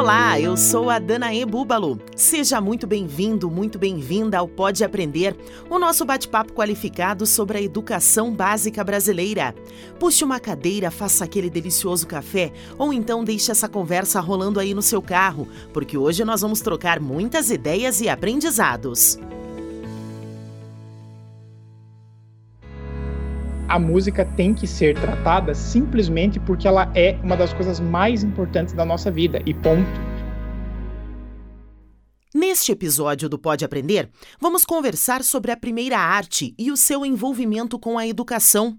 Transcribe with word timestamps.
Olá, 0.00 0.40
eu 0.40 0.56
sou 0.56 0.88
a 0.88 0.98
Danae 0.98 1.44
Búbalo. 1.44 2.00
Seja 2.16 2.58
muito 2.58 2.86
bem-vindo, 2.86 3.50
muito 3.50 3.78
bem-vinda 3.78 4.38
ao 4.38 4.48
Pode 4.48 4.82
Aprender, 4.82 5.36
o 5.68 5.78
nosso 5.78 6.06
bate-papo 6.06 6.54
qualificado 6.54 7.26
sobre 7.26 7.58
a 7.58 7.60
educação 7.60 8.32
básica 8.32 8.82
brasileira. 8.82 9.54
Puxe 9.98 10.24
uma 10.24 10.40
cadeira, 10.40 10.90
faça 10.90 11.24
aquele 11.24 11.50
delicioso 11.50 12.06
café 12.06 12.50
ou 12.78 12.94
então 12.94 13.22
deixe 13.22 13.50
essa 13.50 13.68
conversa 13.68 14.20
rolando 14.20 14.58
aí 14.58 14.72
no 14.72 14.80
seu 14.80 15.02
carro, 15.02 15.46
porque 15.70 15.98
hoje 15.98 16.24
nós 16.24 16.40
vamos 16.40 16.62
trocar 16.62 16.98
muitas 16.98 17.50
ideias 17.50 18.00
e 18.00 18.08
aprendizados. 18.08 19.18
A 23.70 23.78
música 23.78 24.24
tem 24.24 24.52
que 24.52 24.66
ser 24.66 24.98
tratada 24.98 25.54
simplesmente 25.54 26.40
porque 26.40 26.66
ela 26.66 26.90
é 26.92 27.16
uma 27.22 27.36
das 27.36 27.52
coisas 27.52 27.78
mais 27.78 28.24
importantes 28.24 28.74
da 28.74 28.84
nossa 28.84 29.10
vida 29.12 29.40
e 29.46 29.54
ponto. 29.54 29.88
Neste 32.34 32.72
episódio 32.72 33.28
do 33.28 33.38
Pode 33.38 33.64
Aprender, 33.64 34.10
vamos 34.40 34.64
conversar 34.64 35.22
sobre 35.22 35.52
a 35.52 35.56
primeira 35.56 35.98
arte 35.98 36.54
e 36.58 36.70
o 36.72 36.76
seu 36.76 37.06
envolvimento 37.06 37.78
com 37.78 37.96
a 37.96 38.06
educação. 38.06 38.76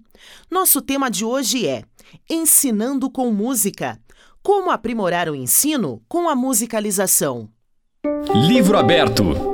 Nosso 0.50 0.82
tema 0.82 1.10
de 1.10 1.24
hoje 1.24 1.66
é 1.66 1.84
Ensinando 2.28 3.10
com 3.10 3.30
Música. 3.30 3.98
Como 4.42 4.70
aprimorar 4.70 5.28
o 5.28 5.34
ensino 5.34 6.02
com 6.08 6.28
a 6.28 6.34
musicalização. 6.34 7.48
Livro 8.48 8.76
aberto. 8.76 9.51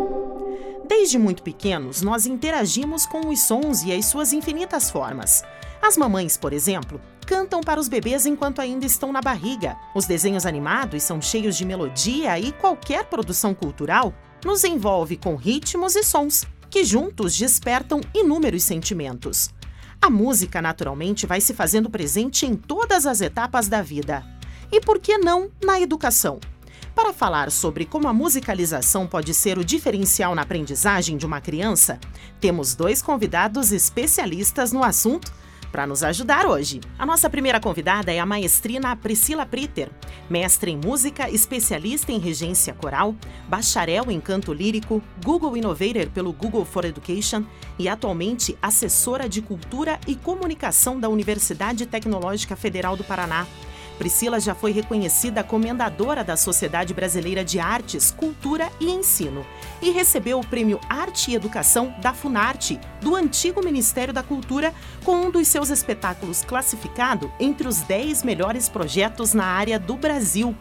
Desde 0.99 1.17
muito 1.17 1.45
pequenos, 1.45 2.03
nós 2.03 2.27
interagimos 2.27 3.07
com 3.07 3.29
os 3.29 3.39
sons 3.43 3.85
e 3.85 3.93
as 3.93 4.07
suas 4.07 4.33
infinitas 4.33 4.91
formas. 4.91 5.45
As 5.81 5.97
mamães, 5.97 6.37
por 6.37 6.53
exemplo, 6.53 7.01
cantam 7.25 7.61
para 7.61 7.79
os 7.79 7.89
bebês 7.89 8.27
enquanto 8.27 8.61
ainda 8.61 8.85
estão 8.85 9.13
na 9.13 9.21
barriga. 9.21 9.77
Os 9.95 10.07
desenhos 10.07 10.45
animados 10.45 11.05
são 11.05 11.23
cheios 11.23 11.57
de 11.57 11.65
melodia 11.65 12.37
e 12.41 12.51
qualquer 12.51 13.05
produção 13.05 13.55
cultural 13.55 14.13
nos 14.45 14.65
envolve 14.65 15.17
com 15.17 15.37
ritmos 15.37 15.95
e 15.95 16.03
sons 16.03 16.45
que 16.69 16.85
juntos 16.85 17.39
despertam 17.39 18.01
inúmeros 18.13 18.65
sentimentos. 18.65 19.51
A 20.03 20.11
música, 20.11 20.61
naturalmente, 20.61 21.27
vai 21.29 21.41
se 21.41 21.55
fazendo 21.55 21.89
presente 21.89 22.45
em 22.45 22.57
todas 22.57 23.07
as 23.07 23.21
etapas 23.21 23.69
da 23.69 23.83
vida. 23.83 24.27
E 24.73 24.81
por 24.81 24.99
que 24.99 25.17
não 25.17 25.49
na 25.65 25.81
educação? 25.81 26.41
Para 26.99 27.13
falar 27.13 27.53
sobre 27.53 27.85
como 27.85 28.09
a 28.09 28.13
musicalização 28.13 29.07
pode 29.07 29.33
ser 29.33 29.57
o 29.57 29.65
diferencial 29.65 30.35
na 30.35 30.43
aprendizagem 30.43 31.17
de 31.17 31.25
uma 31.25 31.41
criança, 31.41 31.97
temos 32.41 32.75
dois 32.75 33.01
convidados 33.01 33.71
especialistas 33.71 34.73
no 34.73 34.83
assunto 34.83 35.33
para 35.71 35.87
nos 35.87 36.03
ajudar 36.03 36.45
hoje. 36.45 36.81
A 36.99 37.07
nossa 37.07 37.31
primeira 37.31 37.61
convidada 37.61 38.13
é 38.13 38.19
a 38.19 38.27
maestrina 38.27 38.97
Priscila 38.97 39.47
Pritter, 39.47 39.89
mestre 40.29 40.73
em 40.73 40.77
música, 40.77 41.31
especialista 41.31 42.11
em 42.11 42.19
regência 42.19 42.75
coral, 42.75 43.15
bacharel 43.49 44.11
em 44.11 44.21
canto 44.21 44.53
lírico, 44.53 45.01
Google 45.25 45.57
Innovator 45.57 46.11
pelo 46.13 46.33
Google 46.33 46.65
for 46.65 46.85
Education 46.85 47.45
e 47.79 47.89
atualmente 47.89 48.59
assessora 48.61 49.29
de 49.29 49.41
cultura 49.41 50.01
e 50.05 50.17
comunicação 50.17 50.99
da 50.99 51.09
Universidade 51.09 51.87
Tecnológica 51.87 52.57
Federal 52.57 52.97
do 52.97 53.05
Paraná. 53.05 53.47
Priscila 53.99 54.39
já 54.39 54.55
foi 54.55 54.71
reconhecida 54.71 55.43
comendadora 55.43 56.23
da 56.23 56.37
Sociedade 56.37 56.95
Brasileira 56.95 57.45
de 57.45 57.59
Artes, 57.59 58.13
Cultura 58.13 58.71
e 58.81 58.89
Ensino 58.89 59.45
e 59.83 59.91
recebeu 59.91 60.39
o 60.39 60.47
prêmio 60.47 60.81
Arte 60.89 61.33
e 61.33 61.35
Educação 61.35 61.93
da 62.01 62.15
Funarte, 62.15 62.79
do 63.01 63.17
antigo 63.17 63.63
Ministério 63.63 64.15
da 64.15 64.23
Cultura, 64.23 64.73
com 65.05 65.17
um 65.17 65.31
dos 65.31 65.49
seus 65.49 65.69
espetáculos 65.69 66.45
classificado 66.45 67.31
entre 67.41 67.67
os 67.67 67.81
10 67.81 68.23
melhores 68.23 68.69
projetos 68.69 69.35
na 69.35 69.45
área 69.45 69.79
do 69.79 69.97
Brasil. 69.97 70.55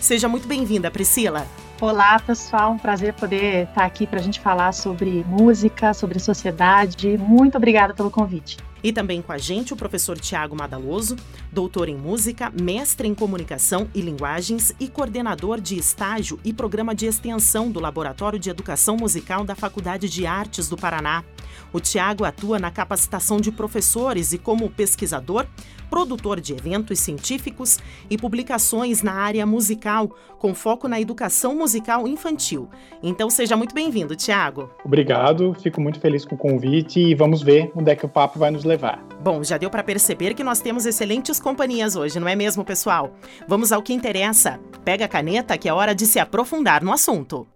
Seja 0.00 0.28
muito 0.28 0.46
bem-vinda, 0.46 0.90
Priscila. 0.90 1.46
Olá, 1.80 2.20
pessoal. 2.20 2.72
Um 2.72 2.78
prazer 2.78 3.14
poder 3.14 3.66
estar 3.68 3.84
aqui 3.84 4.06
para 4.06 4.20
a 4.20 4.22
gente 4.22 4.38
falar 4.38 4.72
sobre 4.72 5.24
música, 5.26 5.92
sobre 5.92 6.20
sociedade. 6.20 7.18
Muito 7.18 7.56
obrigada 7.56 7.92
pelo 7.92 8.10
convite. 8.10 8.56
E 8.84 8.92
também 8.92 9.22
com 9.22 9.32
a 9.32 9.38
gente 9.38 9.72
o 9.72 9.76
professor 9.76 10.18
Tiago 10.18 10.54
Madaloso, 10.54 11.16
doutor 11.50 11.88
em 11.88 11.96
música, 11.96 12.52
mestre 12.60 13.08
em 13.08 13.14
comunicação 13.14 13.88
e 13.94 14.02
linguagens 14.02 14.74
e 14.78 14.88
coordenador 14.88 15.58
de 15.58 15.78
estágio 15.78 16.38
e 16.44 16.52
programa 16.52 16.94
de 16.94 17.06
extensão 17.06 17.70
do 17.70 17.80
Laboratório 17.80 18.38
de 18.38 18.50
Educação 18.50 18.98
Musical 18.98 19.42
da 19.42 19.54
Faculdade 19.54 20.06
de 20.06 20.26
Artes 20.26 20.68
do 20.68 20.76
Paraná. 20.76 21.24
O 21.72 21.80
Tiago 21.80 22.24
atua 22.24 22.58
na 22.58 22.70
capacitação 22.70 23.40
de 23.40 23.50
professores 23.50 24.34
e 24.34 24.38
como 24.38 24.68
pesquisador, 24.68 25.46
produtor 25.94 26.40
de 26.40 26.52
eventos 26.52 26.98
científicos 26.98 27.78
e 28.10 28.18
publicações 28.18 29.00
na 29.00 29.12
área 29.12 29.46
musical, 29.46 30.08
com 30.40 30.52
foco 30.52 30.88
na 30.88 31.00
educação 31.00 31.54
musical 31.54 32.08
infantil. 32.08 32.68
Então 33.00 33.30
seja 33.30 33.56
muito 33.56 33.72
bem-vindo, 33.72 34.16
Tiago. 34.16 34.68
Obrigado, 34.84 35.54
fico 35.62 35.80
muito 35.80 36.00
feliz 36.00 36.24
com 36.24 36.34
o 36.34 36.38
convite 36.38 36.98
e 36.98 37.14
vamos 37.14 37.42
ver 37.42 37.70
onde 37.76 37.92
é 37.92 37.94
que 37.94 38.04
o 38.04 38.08
papo 38.08 38.40
vai 38.40 38.50
nos 38.50 38.64
levar. 38.64 39.06
Bom, 39.20 39.44
já 39.44 39.56
deu 39.56 39.70
para 39.70 39.84
perceber 39.84 40.34
que 40.34 40.42
nós 40.42 40.58
temos 40.58 40.84
excelentes 40.84 41.38
companhias 41.38 41.94
hoje, 41.94 42.18
não 42.18 42.26
é 42.26 42.34
mesmo, 42.34 42.64
pessoal? 42.64 43.14
Vamos 43.46 43.70
ao 43.70 43.80
que 43.80 43.94
interessa. 43.94 44.58
Pega 44.84 45.04
a 45.04 45.08
caneta 45.08 45.56
que 45.56 45.68
é 45.68 45.72
hora 45.72 45.94
de 45.94 46.06
se 46.06 46.18
aprofundar 46.18 46.82
no 46.82 46.92
assunto. 46.92 47.46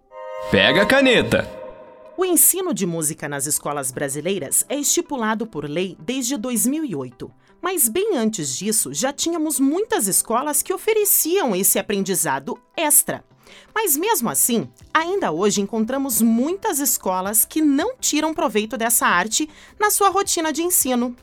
Pega 0.49 0.83
a 0.83 0.85
caneta. 0.85 1.59
O 2.17 2.23
ensino 2.23 2.73
de 2.73 2.85
música 2.85 3.27
nas 3.27 3.45
escolas 3.45 3.91
brasileiras 3.91 4.65
é 4.69 4.75
estipulado 4.75 5.45
por 5.45 5.69
lei 5.69 5.97
desde 5.99 6.37
2008. 6.37 7.31
Mas 7.61 7.89
bem 7.89 8.15
antes 8.15 8.57
disso, 8.57 8.93
já 8.93 9.11
tínhamos 9.11 9.59
muitas 9.59 10.07
escolas 10.07 10.61
que 10.61 10.73
ofereciam 10.73 11.55
esse 11.55 11.77
aprendizado 11.77 12.57
extra. 12.75 13.23
Mas 13.73 13.97
mesmo 13.97 14.29
assim, 14.29 14.69
ainda 14.93 15.31
hoje 15.31 15.61
encontramos 15.61 16.21
muitas 16.21 16.79
escolas 16.79 17.45
que 17.45 17.61
não 17.61 17.95
tiram 17.97 18.33
proveito 18.33 18.77
dessa 18.77 19.07
arte 19.07 19.49
na 19.79 19.89
sua 19.89 20.09
rotina 20.09 20.53
de 20.53 20.61
ensino. 20.61 21.15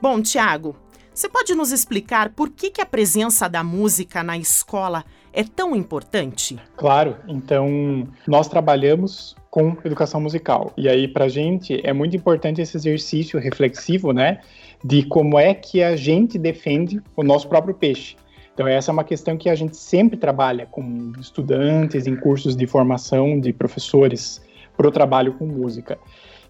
Bom, 0.00 0.22
Tiago, 0.22 0.76
você 1.12 1.28
pode 1.28 1.54
nos 1.54 1.70
explicar 1.70 2.30
por 2.30 2.50
que, 2.50 2.70
que 2.70 2.80
a 2.80 2.86
presença 2.86 3.48
da 3.48 3.62
música 3.62 4.22
na 4.22 4.36
escola 4.36 5.04
é 5.32 5.44
tão 5.44 5.74
importante? 5.74 6.58
Claro, 6.76 7.16
então 7.28 8.08
nós 8.26 8.48
trabalhamos 8.48 9.36
com 9.50 9.76
educação 9.84 10.20
musical. 10.20 10.72
E 10.76 10.88
aí, 10.88 11.06
para 11.06 11.26
a 11.26 11.28
gente, 11.28 11.80
é 11.84 11.92
muito 11.92 12.16
importante 12.16 12.60
esse 12.60 12.76
exercício 12.76 13.38
reflexivo, 13.38 14.12
né? 14.12 14.40
De 14.84 15.02
como 15.02 15.38
é 15.38 15.54
que 15.54 15.82
a 15.82 15.96
gente 15.96 16.38
defende 16.38 17.00
o 17.16 17.22
nosso 17.22 17.48
próprio 17.48 17.74
peixe. 17.74 18.16
Então, 18.52 18.68
essa 18.68 18.90
é 18.90 18.92
uma 18.92 19.02
questão 19.02 19.36
que 19.36 19.48
a 19.48 19.54
gente 19.54 19.76
sempre 19.78 20.18
trabalha 20.18 20.66
com 20.66 21.12
estudantes 21.18 22.06
em 22.06 22.14
cursos 22.14 22.54
de 22.54 22.66
formação 22.66 23.40
de 23.40 23.52
professores 23.52 24.42
para 24.76 24.86
o 24.86 24.92
trabalho 24.92 25.32
com 25.32 25.46
música. 25.46 25.98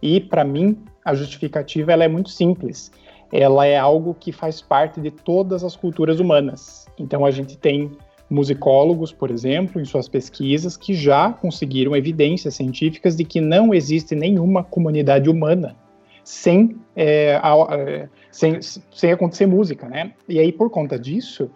E, 0.03 0.21
para 0.21 0.45
mim, 0.45 0.77
a 1.05 1.15
justificativa 1.15 1.93
ela 1.93 2.05
é 2.05 2.09
muito 2.09 2.29
simples. 2.29 2.91
Ela 3.33 3.67
é 3.67 3.79
algo 3.79 4.15
que 4.19 4.33
faz 4.33 4.61
parte 4.61 5.01
de 5.01 5.13
todas 5.13 5.63
as 5.63 5.77
culturas 5.77 6.19
humanas. 6.19 6.87
Então, 6.99 7.25
a 7.25 7.31
gente 7.31 7.57
tem 7.57 7.93
musicólogos, 8.29 9.13
por 9.13 9.31
exemplo, 9.31 9.81
em 9.81 9.85
suas 9.85 10.09
pesquisas, 10.09 10.77
que 10.77 10.93
já 10.93 11.33
conseguiram 11.33 11.95
evidências 11.95 12.57
científicas 12.57 13.17
de 13.17 13.25
que 13.25 13.41
não 13.41 13.73
existe 13.73 14.15
nenhuma 14.15 14.65
comunidade 14.65 15.31
humana 15.31 15.77
sem, 16.25 16.77
é, 16.97 17.39
a, 17.43 17.55
é, 17.71 18.09
sem, 18.31 18.59
sem 18.63 19.13
acontecer 19.13 19.47
música, 19.47 19.89
né? 19.89 20.15
E 20.27 20.41
aí, 20.41 20.51
por 20.51 20.71
conta 20.71 20.99
disso, 20.99 21.51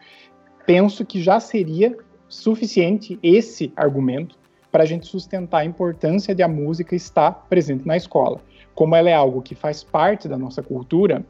penso 0.67 1.05
que 1.05 1.21
já 1.23 1.41
seria 1.41 1.97
suficiente 2.29 3.19
esse 3.23 3.73
argumento 3.75 4.39
para 4.71 4.83
a 4.83 4.87
gente 4.87 5.07
sustentar 5.07 5.61
a 5.61 5.65
importância 5.65 6.35
de 6.35 6.43
a 6.43 6.49
música 6.49 6.95
estar 6.95 7.47
presente 7.49 7.87
na 7.87 7.97
escola. 7.97 8.41
Como 8.75 8.95
ela 8.95 9.09
é 9.09 9.15
algo 9.15 9.41
que 9.41 9.55
faz 9.55 9.83
parte 9.83 10.29
da 10.29 10.37
nossa 10.37 10.63
cultura, 10.63 11.25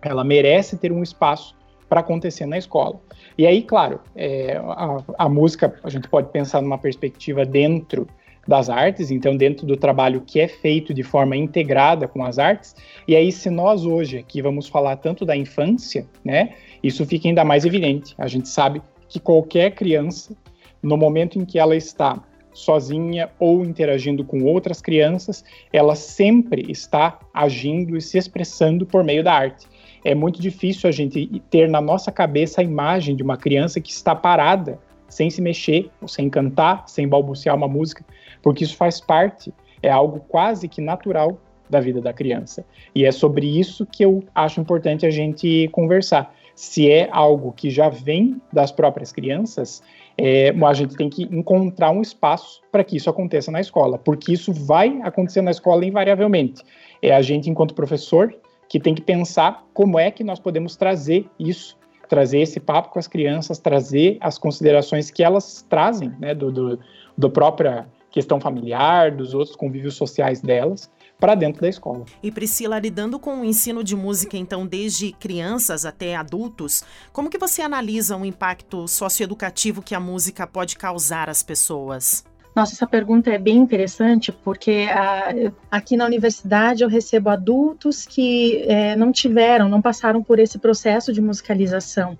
ela 0.00 0.22
merece 0.22 0.76
ter 0.76 0.92
um 0.92 1.02
espaço 1.02 1.56
para 1.88 2.00
acontecer 2.00 2.46
na 2.46 2.56
escola. 2.56 3.00
E 3.36 3.46
aí, 3.46 3.62
claro, 3.62 4.00
é, 4.14 4.56
a, 4.56 5.02
a 5.18 5.28
música 5.28 5.74
a 5.82 5.90
gente 5.90 6.08
pode 6.08 6.30
pensar 6.30 6.62
numa 6.62 6.78
perspectiva 6.78 7.44
dentro 7.44 8.06
das 8.46 8.70
artes, 8.70 9.10
então 9.10 9.36
dentro 9.36 9.66
do 9.66 9.76
trabalho 9.76 10.22
que 10.24 10.38
é 10.38 10.46
feito 10.46 10.94
de 10.94 11.02
forma 11.02 11.36
integrada 11.36 12.06
com 12.06 12.24
as 12.24 12.38
artes. 12.38 12.74
E 13.06 13.16
aí, 13.16 13.32
se 13.32 13.50
nós 13.50 13.84
hoje 13.84 14.18
aqui 14.18 14.40
vamos 14.40 14.68
falar 14.68 14.96
tanto 14.96 15.24
da 15.24 15.36
infância, 15.36 16.06
né, 16.24 16.54
isso 16.82 17.04
fica 17.04 17.28
ainda 17.28 17.44
mais 17.44 17.64
evidente. 17.64 18.14
A 18.16 18.28
gente 18.28 18.48
sabe 18.48 18.80
que 19.08 19.18
qualquer 19.18 19.72
criança, 19.72 20.36
no 20.82 20.96
momento 20.96 21.38
em 21.38 21.44
que 21.44 21.58
ela 21.58 21.76
está 21.76 22.22
sozinha 22.52 23.28
ou 23.38 23.62
interagindo 23.62 24.24
com 24.24 24.42
outras 24.42 24.80
crianças, 24.80 25.44
ela 25.72 25.94
sempre 25.94 26.70
está 26.70 27.18
agindo 27.32 27.96
e 27.96 28.00
se 28.00 28.16
expressando 28.16 28.86
por 28.86 29.04
meio 29.04 29.22
da 29.22 29.34
arte. 29.34 29.66
é 30.04 30.14
muito 30.14 30.40
difícil 30.40 30.88
a 30.88 30.92
gente 30.92 31.42
ter 31.50 31.68
na 31.68 31.80
nossa 31.80 32.12
cabeça 32.12 32.60
a 32.60 32.64
imagem 32.64 33.16
de 33.16 33.24
uma 33.24 33.36
criança 33.36 33.80
que 33.80 33.90
está 33.90 34.14
parada, 34.14 34.78
sem 35.08 35.28
se 35.28 35.42
mexer, 35.42 35.90
sem 36.06 36.30
cantar, 36.30 36.84
sem 36.86 37.08
balbuciar 37.08 37.56
uma 37.56 37.68
música, 37.68 38.04
porque 38.46 38.62
isso 38.62 38.76
faz 38.76 39.00
parte, 39.00 39.52
é 39.82 39.90
algo 39.90 40.20
quase 40.20 40.68
que 40.68 40.80
natural 40.80 41.36
da 41.68 41.80
vida 41.80 42.00
da 42.00 42.12
criança. 42.12 42.64
E 42.94 43.04
é 43.04 43.10
sobre 43.10 43.44
isso 43.58 43.84
que 43.84 44.04
eu 44.04 44.22
acho 44.32 44.60
importante 44.60 45.04
a 45.04 45.10
gente 45.10 45.66
conversar. 45.72 46.32
Se 46.54 46.88
é 46.88 47.08
algo 47.10 47.50
que 47.50 47.70
já 47.70 47.88
vem 47.88 48.40
das 48.52 48.70
próprias 48.70 49.10
crianças, 49.10 49.82
é, 50.16 50.54
a 50.64 50.72
gente 50.74 50.94
tem 50.94 51.10
que 51.10 51.24
encontrar 51.24 51.90
um 51.90 52.00
espaço 52.00 52.62
para 52.70 52.84
que 52.84 52.96
isso 52.96 53.10
aconteça 53.10 53.50
na 53.50 53.60
escola, 53.60 53.98
porque 53.98 54.32
isso 54.32 54.52
vai 54.52 55.00
acontecer 55.02 55.42
na 55.42 55.50
escola 55.50 55.84
invariavelmente. 55.84 56.62
É 57.02 57.12
a 57.12 57.22
gente, 57.22 57.50
enquanto 57.50 57.74
professor, 57.74 58.32
que 58.68 58.78
tem 58.78 58.94
que 58.94 59.02
pensar 59.02 59.66
como 59.74 59.98
é 59.98 60.08
que 60.12 60.22
nós 60.22 60.38
podemos 60.38 60.76
trazer 60.76 61.26
isso, 61.36 61.76
trazer 62.08 62.42
esse 62.42 62.60
papo 62.60 62.90
com 62.90 63.00
as 63.00 63.08
crianças, 63.08 63.58
trazer 63.58 64.18
as 64.20 64.38
considerações 64.38 65.10
que 65.10 65.24
elas 65.24 65.66
trazem, 65.68 66.12
né, 66.20 66.32
do, 66.32 66.52
do, 66.52 66.78
do 67.18 67.28
própria 67.28 67.88
questão 68.16 68.40
familiar, 68.40 69.14
dos 69.14 69.34
outros 69.34 69.54
convívios 69.54 69.94
sociais 69.94 70.40
delas, 70.40 70.90
para 71.20 71.34
dentro 71.34 71.60
da 71.60 71.68
escola. 71.68 72.06
E 72.22 72.32
Priscila, 72.32 72.78
lidando 72.78 73.18
com 73.18 73.42
o 73.42 73.44
ensino 73.44 73.84
de 73.84 73.94
música, 73.94 74.38
então, 74.38 74.66
desde 74.66 75.12
crianças 75.12 75.84
até 75.84 76.16
adultos, 76.16 76.82
como 77.12 77.28
que 77.28 77.36
você 77.36 77.60
analisa 77.60 78.16
o 78.16 78.24
impacto 78.24 78.88
socioeducativo 78.88 79.82
que 79.82 79.94
a 79.94 80.00
música 80.00 80.46
pode 80.46 80.78
causar 80.78 81.28
às 81.28 81.42
pessoas? 81.42 82.24
Nossa, 82.54 82.72
essa 82.72 82.86
pergunta 82.86 83.30
é 83.30 83.36
bem 83.36 83.58
interessante, 83.58 84.32
porque 84.32 84.88
a, 84.90 85.28
ah, 85.28 85.52
aqui 85.70 85.94
na 85.94 86.06
universidade 86.06 86.82
eu 86.82 86.88
recebo 86.88 87.28
adultos 87.28 88.06
que 88.06 88.64
é, 88.66 88.96
não 88.96 89.12
tiveram, 89.12 89.68
não 89.68 89.82
passaram 89.82 90.22
por 90.22 90.38
esse 90.38 90.58
processo 90.58 91.12
de 91.12 91.20
musicalização. 91.20 92.16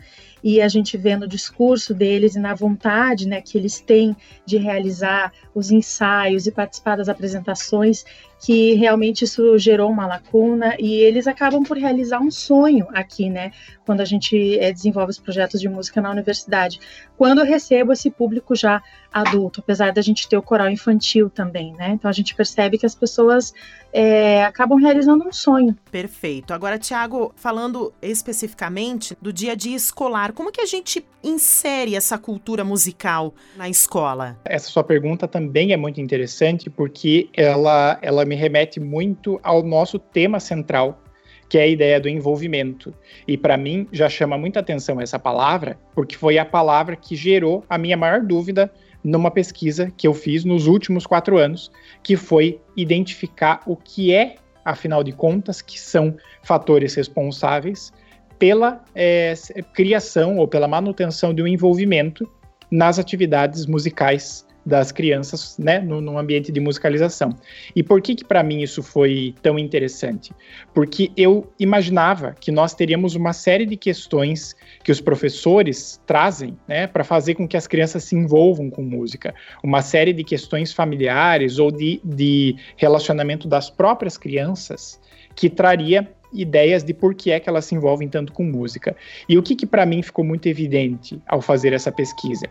E 0.49 0.63
a 0.63 0.69
gente 0.69 0.97
vê 0.97 1.17
no 1.17 1.27
discurso 1.27 1.93
deles 1.93 2.37
e 2.37 2.39
na 2.39 2.55
vontade 2.55 3.27
né, 3.27 3.41
que 3.41 3.59
eles 3.59 3.81
têm 3.81 4.17
de 4.47 4.57
realizar 4.57 5.33
os 5.53 5.73
ensaios 5.73 6.47
e 6.47 6.53
participar 6.53 6.95
das 6.95 7.09
apresentações, 7.09 8.05
que 8.39 8.75
realmente 8.75 9.25
isso 9.25 9.59
gerou 9.59 9.91
uma 9.91 10.07
lacuna 10.07 10.77
e 10.79 10.95
eles 10.95 11.27
acabam 11.27 11.65
por 11.65 11.77
realizar 11.77 12.21
um 12.21 12.31
sonho 12.31 12.87
aqui, 12.93 13.29
né? 13.29 13.51
Quando 13.85 14.03
a 14.03 14.05
gente 14.05 14.59
é, 14.61 14.73
desenvolve 14.73 15.11
os 15.11 15.19
projetos 15.19 15.61
de 15.61 15.69
música 15.69 16.01
na 16.01 16.11
universidade. 16.11 16.79
Quando 17.17 17.41
eu 17.41 17.45
recebo 17.45 17.93
esse 17.93 18.11
público 18.11 18.55
já 18.55 18.83
adulto, 19.13 19.61
apesar 19.61 19.93
da 19.93 20.03
gente 20.03 20.29
ter 20.29 20.37
o 20.37 20.43
coral 20.43 20.69
infantil 20.69 21.31
também, 21.31 21.73
né? 21.73 21.91
Então 21.91 22.09
a 22.09 22.13
gente 22.13 22.35
percebe 22.35 22.77
que 22.77 22.85
as 22.85 22.95
pessoas 22.95 23.55
é, 23.93 24.45
acabam 24.45 24.79
realizando 24.79 25.27
um 25.27 25.33
sonho. 25.33 25.75
Perfeito. 25.91 26.53
Agora, 26.53 26.79
Tiago, 26.79 27.33
falando 27.35 27.95
especificamente 28.03 29.17
do 29.23 29.33
dia 29.33 29.53
a 29.53 29.55
dia 29.55 29.75
escolar, 29.75 30.33
como 30.37 30.53
que 30.53 30.61
a 30.61 30.67
gente 30.67 31.03
insere 31.25 31.97
essa 31.97 32.19
cultura 32.19 32.63
musical 32.63 33.35
na 33.57 33.71
escola? 33.71 34.39
Essa 34.45 34.69
sua 34.69 34.85
pergunta 34.85 35.27
também 35.27 35.73
é 35.73 35.79
muito 35.79 35.99
interessante 35.99 36.69
porque 36.69 37.31
ela, 37.33 37.99
ela 38.03 38.23
me 38.27 38.37
remete 38.37 38.79
muito 38.79 39.41
ao 39.43 39.63
nosso 39.63 39.99
tema 39.99 40.39
central, 40.39 41.03
que 41.49 41.57
é 41.57 41.63
a 41.63 41.67
ideia 41.67 41.99
do 41.99 42.07
envolvimento. 42.07 42.93
E 43.27 43.39
para 43.39 43.57
mim 43.57 43.89
já 43.91 44.11
chama 44.11 44.37
muita 44.37 44.61
atenção 44.61 45.01
essa 45.01 45.19
palavra, 45.19 45.79
porque 45.95 46.17
foi 46.17 46.37
a 46.37 46.45
palavra 46.45 46.97
que 46.97 47.17
gerou 47.17 47.65
a 47.67 47.79
minha 47.79 47.97
maior 47.97 48.21
dúvida 48.21 48.71
numa 49.03 49.31
pesquisa 49.31 49.91
que 49.97 50.07
eu 50.07 50.13
fiz 50.13 50.45
nos 50.45 50.67
últimos 50.67 51.07
quatro 51.07 51.39
anos, 51.39 51.73
que 52.03 52.15
foi 52.15 52.61
identificar 52.77 53.63
o 53.65 53.75
que 53.75 54.13
é, 54.13 54.35
afinal 54.63 55.03
de 55.03 55.13
contas, 55.13 55.63
que 55.63 55.81
são 55.81 56.15
fatores 56.43 56.95
responsáveis 56.95 57.91
pela 58.39 58.85
é, 58.95 59.35
criação 59.75 60.39
ou 60.39 60.49
pela 60.49 60.69
manutenção 60.69 61.33
de 61.33 61.43
um 61.43 61.47
envolvimento 61.47 62.29
nas 62.71 62.99
atividades 62.99 63.67
musicais 63.67 64.47
das 64.67 64.91
crianças, 64.91 65.57
né, 65.57 65.79
no, 65.79 66.01
no, 66.01 66.19
ambiente 66.19 66.51
de 66.51 66.59
musicalização. 66.59 67.31
E 67.75 67.85
por 67.85 68.03
que 68.03 68.17
que 68.17 68.25
para 68.25 68.43
mim 68.43 68.63
isso 68.63 68.83
foi 68.83 69.33
tão 69.41 69.57
interessante? 69.57 70.33
Porque 70.75 71.13
eu 71.17 71.53
imaginava 71.57 72.35
que 72.39 72.51
nós 72.51 72.75
teríamos 72.75 73.15
uma 73.15 73.33
série 73.33 73.65
de 73.65 73.77
questões 73.77 74.57
que 74.83 74.91
os 74.91 75.01
professores 75.01 76.03
trazem, 76.05 76.59
né, 76.67 76.89
para 76.89 77.05
fazer 77.05 77.37
com 77.37 77.47
que 77.47 77.57
as 77.57 77.69
crianças 77.69 78.03
se 78.03 78.17
envolvam 78.17 78.69
com 78.69 78.83
música, 78.83 79.33
uma 79.63 79.83
série 79.83 80.13
de 80.13 80.25
questões 80.25 80.73
familiares 80.73 81.61
ou 81.61 81.71
de, 81.71 82.01
de 82.05 82.57
relacionamento 82.77 83.47
das 83.47 83.71
próprias 83.71 84.19
crianças 84.19 85.01
que 85.37 85.49
traria 85.49 86.11
ideias 86.41 86.85
de 86.85 86.95
por 86.95 87.15
que 87.15 87.31
é 87.31 87.41
que 87.41 87.49
elas 87.49 87.65
se 87.65 87.75
envolvem 87.75 88.09
tanto 88.09 88.33
com 88.33 88.45
música. 88.45 88.97
E 89.29 89.37
o 89.39 89.43
que, 89.43 89.57
que 89.57 89.67
para 89.67 89.87
mim 89.87 90.03
ficou 90.03 90.25
muito 90.25 90.47
evidente 90.47 91.21
ao 91.27 91.41
fazer 91.41 91.73
essa 91.73 91.91
pesquisa? 91.91 92.47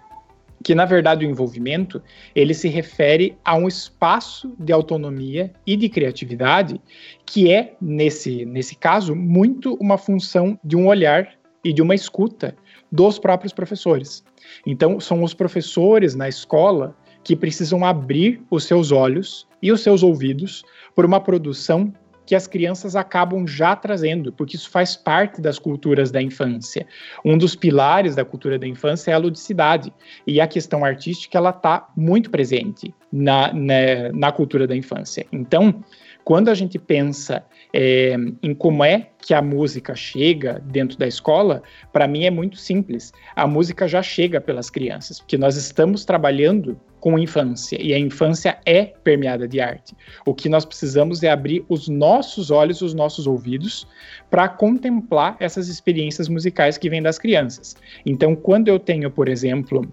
que 0.63 0.73
na 0.73 0.85
verdade 0.85 1.23
o 1.23 1.29
envolvimento 1.29 2.01
ele 2.33 2.51
se 2.51 2.67
refere 2.67 3.37
a 3.45 3.55
um 3.55 3.67
espaço 3.67 4.51
de 4.57 4.73
autonomia 4.73 5.53
e 5.63 5.77
de 5.77 5.87
criatividade 5.87 6.81
que 7.23 7.51
é 7.51 7.75
nesse 7.79 8.45
nesse 8.45 8.75
caso 8.75 9.15
muito 9.15 9.75
uma 9.75 9.95
função 9.95 10.59
de 10.63 10.75
um 10.75 10.87
olhar 10.87 11.29
e 11.63 11.71
de 11.71 11.83
uma 11.83 11.93
escuta 11.93 12.55
dos 12.91 13.19
próprios 13.19 13.53
professores. 13.53 14.23
Então 14.65 14.99
são 14.99 15.23
os 15.23 15.35
professores 15.35 16.15
na 16.15 16.27
escola 16.27 16.95
que 17.23 17.35
precisam 17.35 17.83
abrir 17.83 18.41
os 18.49 18.63
seus 18.63 18.91
olhos 18.91 19.47
e 19.61 19.71
os 19.71 19.81
seus 19.81 20.03
ouvidos 20.03 20.63
por 20.95 21.05
uma 21.05 21.19
produção 21.19 21.93
que 22.25 22.35
as 22.35 22.47
crianças 22.47 22.95
acabam 22.95 23.45
já 23.47 23.75
trazendo, 23.75 24.31
porque 24.31 24.55
isso 24.55 24.69
faz 24.69 24.95
parte 24.95 25.41
das 25.41 25.59
culturas 25.59 26.11
da 26.11 26.21
infância. 26.21 26.87
Um 27.23 27.37
dos 27.37 27.55
pilares 27.55 28.15
da 28.15 28.25
cultura 28.25 28.57
da 28.57 28.67
infância 28.67 29.11
é 29.11 29.13
a 29.13 29.17
ludicidade, 29.17 29.93
e 30.25 30.41
a 30.41 30.47
questão 30.47 30.83
artística 30.83 31.37
ela 31.37 31.51
está 31.51 31.87
muito 31.95 32.29
presente 32.29 32.93
na, 33.11 33.53
na, 33.53 34.11
na 34.13 34.31
cultura 34.31 34.65
da 34.65 34.75
infância. 34.75 35.25
Então, 35.31 35.83
quando 36.25 36.49
a 36.49 36.55
gente 36.55 36.79
pensa 36.79 37.45
é, 37.71 38.15
em 38.41 38.53
como 38.55 38.83
é 38.83 39.09
que 39.21 39.31
a 39.31 39.43
música 39.43 39.95
chega 39.95 40.59
dentro 40.65 40.97
da 40.97 41.07
escola, 41.07 41.61
para 41.93 42.07
mim 42.07 42.25
é 42.25 42.31
muito 42.31 42.57
simples. 42.57 43.13
A 43.35 43.45
música 43.45 43.87
já 43.87 44.01
chega 44.01 44.41
pelas 44.41 44.71
crianças, 44.71 45.19
porque 45.19 45.37
nós 45.37 45.55
estamos 45.55 46.03
trabalhando 46.03 46.79
com 46.99 47.19
infância 47.19 47.79
e 47.79 47.93
a 47.93 47.99
infância 47.99 48.57
é 48.65 48.85
permeada 48.85 49.47
de 49.47 49.61
arte. 49.61 49.95
O 50.25 50.33
que 50.33 50.49
nós 50.49 50.65
precisamos 50.65 51.21
é 51.21 51.29
abrir 51.29 51.63
os 51.69 51.87
nossos 51.87 52.49
olhos, 52.49 52.81
os 52.81 52.95
nossos 52.95 53.27
ouvidos 53.27 53.87
para 54.31 54.49
contemplar 54.49 55.37
essas 55.39 55.67
experiências 55.67 56.27
musicais 56.27 56.75
que 56.75 56.89
vêm 56.89 57.03
das 57.03 57.19
crianças. 57.19 57.75
Então, 58.03 58.35
quando 58.35 58.67
eu 58.67 58.79
tenho, 58.79 59.11
por 59.11 59.29
exemplo, 59.29 59.87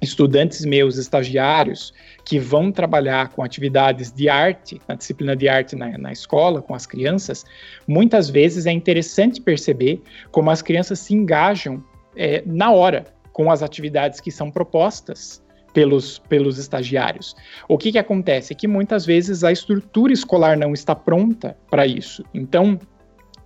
estudantes 0.00 0.64
meus, 0.64 0.96
estagiários, 0.96 1.92
que 2.24 2.38
vão 2.38 2.72
trabalhar 2.72 3.28
com 3.28 3.42
atividades 3.42 4.12
de 4.12 4.28
arte, 4.28 4.80
na 4.88 4.94
disciplina 4.94 5.36
de 5.36 5.48
arte 5.48 5.76
na, 5.76 5.96
na, 5.98 6.12
escola, 6.12 6.62
com 6.62 6.74
as 6.74 6.86
crianças, 6.86 7.44
muitas 7.86 8.30
vezes 8.30 8.66
é 8.66 8.72
interessante 8.72 9.40
perceber 9.40 10.00
como 10.30 10.50
as 10.50 10.62
crianças 10.62 10.98
se 11.00 11.14
engajam 11.14 11.84
é, 12.16 12.42
na 12.46 12.70
hora 12.70 13.04
com 13.32 13.50
as 13.50 13.62
atividades 13.62 14.20
que 14.20 14.30
são 14.30 14.50
propostas 14.50 15.42
pelos, 15.72 16.18
pelos 16.18 16.58
estagiários. 16.58 17.34
O 17.68 17.78
que, 17.78 17.92
que 17.92 17.98
acontece? 17.98 18.52
É 18.52 18.56
que 18.56 18.66
muitas 18.66 19.06
vezes 19.06 19.44
a 19.44 19.52
estrutura 19.52 20.12
escolar 20.12 20.56
não 20.56 20.72
está 20.72 20.94
pronta 20.94 21.56
para 21.70 21.86
isso. 21.86 22.24
Então, 22.34 22.78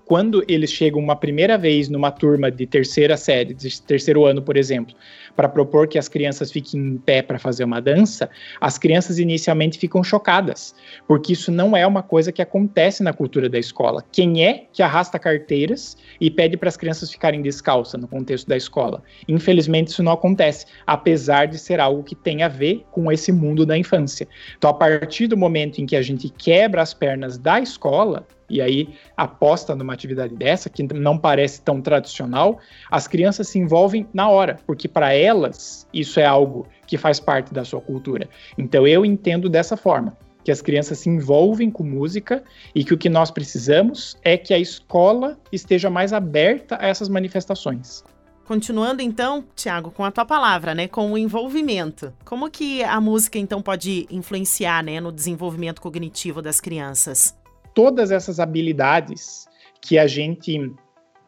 quando 0.04 0.44
eles 0.48 0.70
chegam 0.70 1.00
uma 1.00 1.16
primeira 1.16 1.56
vez 1.56 1.88
numa 1.88 2.10
turma 2.10 2.50
de 2.50 2.66
terceira 2.66 3.16
série, 3.16 3.54
de 3.54 3.82
terceiro 3.82 4.24
ano, 4.24 4.42
por 4.42 4.56
exemplo, 4.56 4.94
para 5.34 5.48
propor 5.48 5.88
que 5.88 5.98
as 5.98 6.08
crianças 6.08 6.52
fiquem 6.52 6.80
em 6.80 6.96
pé 6.98 7.22
para 7.22 7.38
fazer 7.38 7.64
uma 7.64 7.80
dança, 7.80 8.28
as 8.60 8.78
crianças 8.78 9.18
inicialmente 9.18 9.78
ficam 9.78 10.04
chocadas, 10.04 10.74
porque 11.08 11.32
isso 11.32 11.50
não 11.50 11.76
é 11.76 11.86
uma 11.86 12.02
coisa 12.02 12.30
que 12.30 12.42
acontece 12.42 13.02
na 13.02 13.12
cultura 13.12 13.48
da 13.48 13.58
escola. 13.58 14.04
Quem 14.12 14.44
é 14.44 14.66
que 14.72 14.82
arrasta 14.82 15.18
carteiras 15.18 15.96
e 16.20 16.30
pede 16.30 16.56
para 16.56 16.68
as 16.68 16.76
crianças 16.76 17.10
ficarem 17.10 17.42
descalças 17.42 18.00
no 18.00 18.06
contexto 18.06 18.46
da 18.46 18.56
escola? 18.56 19.02
Infelizmente, 19.26 19.88
isso 19.88 20.02
não 20.02 20.12
acontece, 20.12 20.66
apesar 20.86 21.46
de 21.46 21.58
ser 21.58 21.80
algo 21.80 22.02
que 22.02 22.14
tem 22.14 22.42
a 22.42 22.48
ver 22.48 22.84
com 22.90 23.10
esse 23.10 23.32
mundo 23.32 23.66
da 23.66 23.76
infância. 23.76 24.28
Então, 24.56 24.70
a 24.70 24.74
partir 24.74 25.26
do 25.26 25.36
momento 25.36 25.80
em 25.80 25.86
que 25.86 25.96
a 25.96 26.02
gente 26.02 26.28
quebra 26.28 26.82
as 26.82 26.94
pernas 26.94 27.38
da 27.38 27.60
escola, 27.60 28.26
e 28.48 28.60
aí 28.60 28.94
aposta 29.16 29.74
numa 29.74 29.92
atividade 29.92 30.34
dessa, 30.34 30.68
que 30.68 30.82
não 30.82 31.18
parece 31.18 31.62
tão 31.62 31.80
tradicional, 31.80 32.58
as 32.90 33.06
crianças 33.06 33.48
se 33.48 33.58
envolvem 33.58 34.06
na 34.12 34.28
hora, 34.28 34.58
porque 34.66 34.88
para 34.88 35.12
elas 35.14 35.86
isso 35.92 36.20
é 36.20 36.26
algo 36.26 36.66
que 36.86 36.98
faz 36.98 37.18
parte 37.20 37.52
da 37.52 37.64
sua 37.64 37.80
cultura. 37.80 38.28
Então 38.58 38.86
eu 38.86 39.04
entendo 39.04 39.48
dessa 39.48 39.76
forma, 39.76 40.16
que 40.44 40.52
as 40.52 40.60
crianças 40.60 40.98
se 40.98 41.08
envolvem 41.08 41.70
com 41.70 41.82
música 41.82 42.44
e 42.74 42.84
que 42.84 42.92
o 42.92 42.98
que 42.98 43.08
nós 43.08 43.30
precisamos 43.30 44.16
é 44.22 44.36
que 44.36 44.52
a 44.52 44.58
escola 44.58 45.38
esteja 45.50 45.88
mais 45.88 46.12
aberta 46.12 46.76
a 46.78 46.86
essas 46.86 47.08
manifestações. 47.08 48.04
Continuando 48.44 49.00
então, 49.00 49.42
Tiago, 49.56 49.90
com 49.90 50.04
a 50.04 50.10
tua 50.10 50.26
palavra, 50.26 50.74
né, 50.74 50.86
com 50.86 51.10
o 51.10 51.16
envolvimento. 51.16 52.12
Como 52.26 52.50
que 52.50 52.84
a 52.84 53.00
música 53.00 53.38
então 53.38 53.62
pode 53.62 54.06
influenciar, 54.10 54.84
né, 54.84 55.00
no 55.00 55.10
desenvolvimento 55.10 55.80
cognitivo 55.80 56.42
das 56.42 56.60
crianças? 56.60 57.34
Todas 57.74 58.10
essas 58.10 58.40
habilidades 58.40 59.48
que 59.80 59.98
a 59.98 60.06
gente 60.06 60.72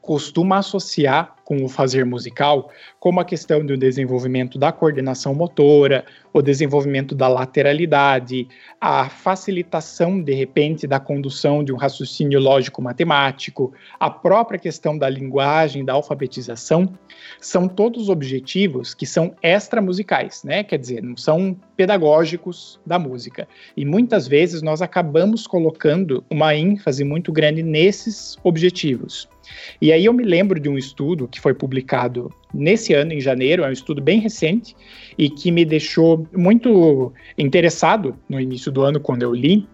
costuma 0.07 0.59
associar 0.59 1.35
com 1.45 1.65
o 1.65 1.69
fazer 1.69 2.05
musical, 2.05 2.71
como 2.99 3.21
a 3.21 3.25
questão 3.25 3.65
do 3.65 3.77
desenvolvimento 3.77 4.59
da 4.59 4.71
coordenação 4.71 5.35
motora, 5.35 6.05
o 6.33 6.41
desenvolvimento 6.41 7.15
da 7.15 7.29
lateralidade, 7.29 8.49
a 8.81 9.09
facilitação, 9.09 10.23
de 10.23 10.33
repente, 10.33 10.87
da 10.87 11.01
condução 11.01 11.63
de 11.63 11.73
um 11.73 11.77
raciocínio 11.77 12.41
lógico-matemático, 12.41 13.73
a 13.99 14.09
própria 14.09 14.59
questão 14.59 14.97
da 14.97 15.09
linguagem, 15.09 15.85
da 15.85 15.93
alfabetização, 15.93 16.89
são 17.41 17.69
todos 17.69 18.09
objetivos 18.09 18.95
que 18.95 19.07
são 19.07 19.35
extramusicais, 19.43 20.45
né? 20.45 20.63
Quer 20.63 20.79
dizer, 20.79 21.03
não 21.03 21.17
são 21.17 21.57
pedagógicos 21.77 22.81
da 22.87 22.99
música. 22.99 23.49
E 23.77 23.85
muitas 23.85 24.29
vezes 24.29 24.63
nós 24.63 24.83
acabamos 24.83 25.47
colocando 25.47 26.25
uma 26.31 26.55
ênfase 26.55 27.03
muito 27.05 27.33
grande 27.33 27.63
nesses 27.63 28.37
objetivos. 28.45 29.29
E 29.81 29.93
aí 29.93 30.05
eu 30.05 30.13
me 30.13 30.25
lembro 30.25 30.59
de 30.59 30.69
um 30.69 30.79
estudo 30.79 31.29
que 31.29 31.41
foi 31.41 31.55
publicado 31.55 32.33
nesse 32.53 32.95
ano, 32.95 33.13
em 33.13 33.21
janeiro, 33.21 33.65
é 33.65 33.69
um 33.69 33.73
estudo 33.73 34.01
bem 34.01 34.21
recente, 34.21 34.77
e 35.17 35.29
que 35.29 35.51
me 35.51 35.65
deixou 35.65 36.27
muito 36.35 37.13
interessado 37.37 38.17
no 38.29 38.41
início 38.41 38.71
do 38.73 38.83
ano, 38.83 39.01
quando 39.01 39.23
eu 39.23 39.35
li, 39.35 39.67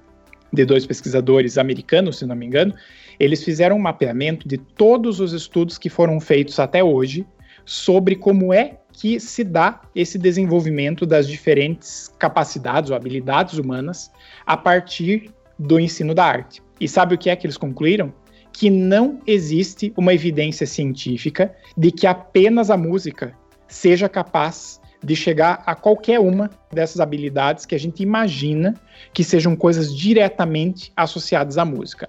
de 0.52 0.64
dois 0.64 0.84
pesquisadores 0.84 1.56
americanos, 1.56 2.18
se 2.18 2.26
não 2.26 2.36
me 2.36 2.46
engano, 2.46 2.74
eles 3.18 3.42
fizeram 3.42 3.76
um 3.76 3.80
mapeamento 3.80 4.46
de 4.46 4.58
todos 4.58 5.20
os 5.20 5.32
estudos 5.32 5.78
que 5.78 5.88
foram 5.88 6.20
feitos 6.20 6.58
até 6.58 6.84
hoje 6.84 7.26
sobre 7.64 8.16
como 8.16 8.52
é 8.52 8.78
que 8.92 9.18
se 9.18 9.42
dá 9.42 9.80
esse 9.94 10.18
desenvolvimento 10.18 11.06
das 11.06 11.26
diferentes 11.26 12.12
capacidades 12.18 12.90
ou 12.90 12.96
habilidades 12.96 13.58
humanas 13.58 14.10
a 14.44 14.56
partir 14.56 15.30
do 15.58 15.80
ensino 15.80 16.14
da 16.14 16.24
arte. 16.24 16.62
E 16.80 16.88
sabe 16.88 17.14
o 17.14 17.18
que 17.18 17.30
é 17.30 17.36
que 17.36 17.46
eles 17.46 17.56
concluíram? 17.56 18.12
Que 18.52 18.68
não 18.70 19.20
existe 19.26 19.92
uma 19.96 20.12
evidência 20.12 20.66
científica 20.66 21.54
de 21.76 21.90
que 21.90 22.06
apenas 22.06 22.70
a 22.70 22.76
música 22.76 23.34
seja 23.66 24.08
capaz 24.08 24.80
de 25.02 25.16
chegar 25.16 25.62
a 25.66 25.74
qualquer 25.74 26.20
uma 26.20 26.50
dessas 26.72 27.00
habilidades 27.00 27.66
que 27.66 27.74
a 27.74 27.78
gente 27.78 28.02
imagina 28.02 28.74
que 29.12 29.24
sejam 29.24 29.56
coisas 29.56 29.94
diretamente 29.94 30.92
associadas 30.96 31.58
à 31.58 31.64
música. 31.64 32.08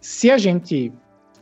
Se 0.00 0.30
a 0.30 0.38
gente 0.38 0.92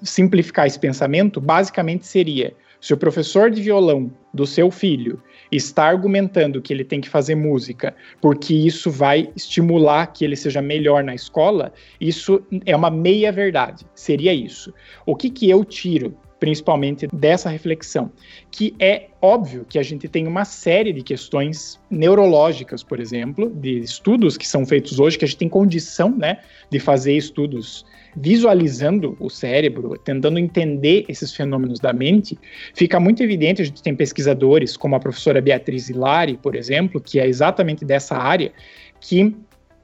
simplificar 0.02 0.66
esse 0.66 0.78
pensamento, 0.78 1.40
basicamente 1.40 2.06
seria: 2.06 2.54
se 2.80 2.94
o 2.94 2.96
professor 2.96 3.50
de 3.50 3.60
violão 3.60 4.10
do 4.32 4.46
seu 4.46 4.70
filho 4.70 5.22
está 5.50 5.84
argumentando 5.84 6.60
que 6.60 6.72
ele 6.72 6.84
tem 6.84 7.00
que 7.00 7.08
fazer 7.08 7.34
música 7.34 7.94
porque 8.20 8.54
isso 8.54 8.90
vai 8.90 9.30
estimular 9.36 10.06
que 10.08 10.24
ele 10.24 10.36
seja 10.36 10.60
melhor 10.60 11.04
na 11.04 11.14
escola, 11.14 11.72
isso 12.00 12.42
é 12.64 12.74
uma 12.74 12.90
meia 12.90 13.30
verdade. 13.30 13.84
Seria 13.94 14.32
isso. 14.32 14.72
O 15.04 15.14
que, 15.14 15.30
que 15.30 15.48
eu 15.48 15.64
tiro 15.64 16.16
principalmente 16.46 17.08
dessa 17.12 17.50
reflexão, 17.50 18.12
que 18.52 18.72
é 18.78 19.08
óbvio 19.20 19.66
que 19.68 19.80
a 19.80 19.82
gente 19.82 20.06
tem 20.06 20.28
uma 20.28 20.44
série 20.44 20.92
de 20.92 21.02
questões 21.02 21.80
neurológicas, 21.90 22.84
por 22.84 23.00
exemplo, 23.00 23.50
de 23.50 23.80
estudos 23.80 24.36
que 24.36 24.46
são 24.46 24.64
feitos 24.64 25.00
hoje, 25.00 25.18
que 25.18 25.24
a 25.24 25.28
gente 25.28 25.38
tem 25.38 25.48
condição, 25.48 26.16
né, 26.16 26.38
de 26.70 26.78
fazer 26.78 27.16
estudos 27.16 27.84
visualizando 28.16 29.16
o 29.18 29.28
cérebro, 29.28 29.98
tentando 29.98 30.38
entender 30.38 31.04
esses 31.08 31.34
fenômenos 31.34 31.80
da 31.80 31.92
mente, 31.92 32.38
fica 32.72 33.00
muito 33.00 33.24
evidente, 33.24 33.60
a 33.60 33.64
gente 33.64 33.82
tem 33.82 33.96
pesquisadores 33.96 34.76
como 34.76 34.94
a 34.94 35.00
professora 35.00 35.40
Beatriz 35.40 35.90
Hilari, 35.90 36.36
por 36.36 36.54
exemplo, 36.54 37.00
que 37.00 37.18
é 37.18 37.26
exatamente 37.26 37.84
dessa 37.84 38.16
área, 38.16 38.52
que 39.00 39.34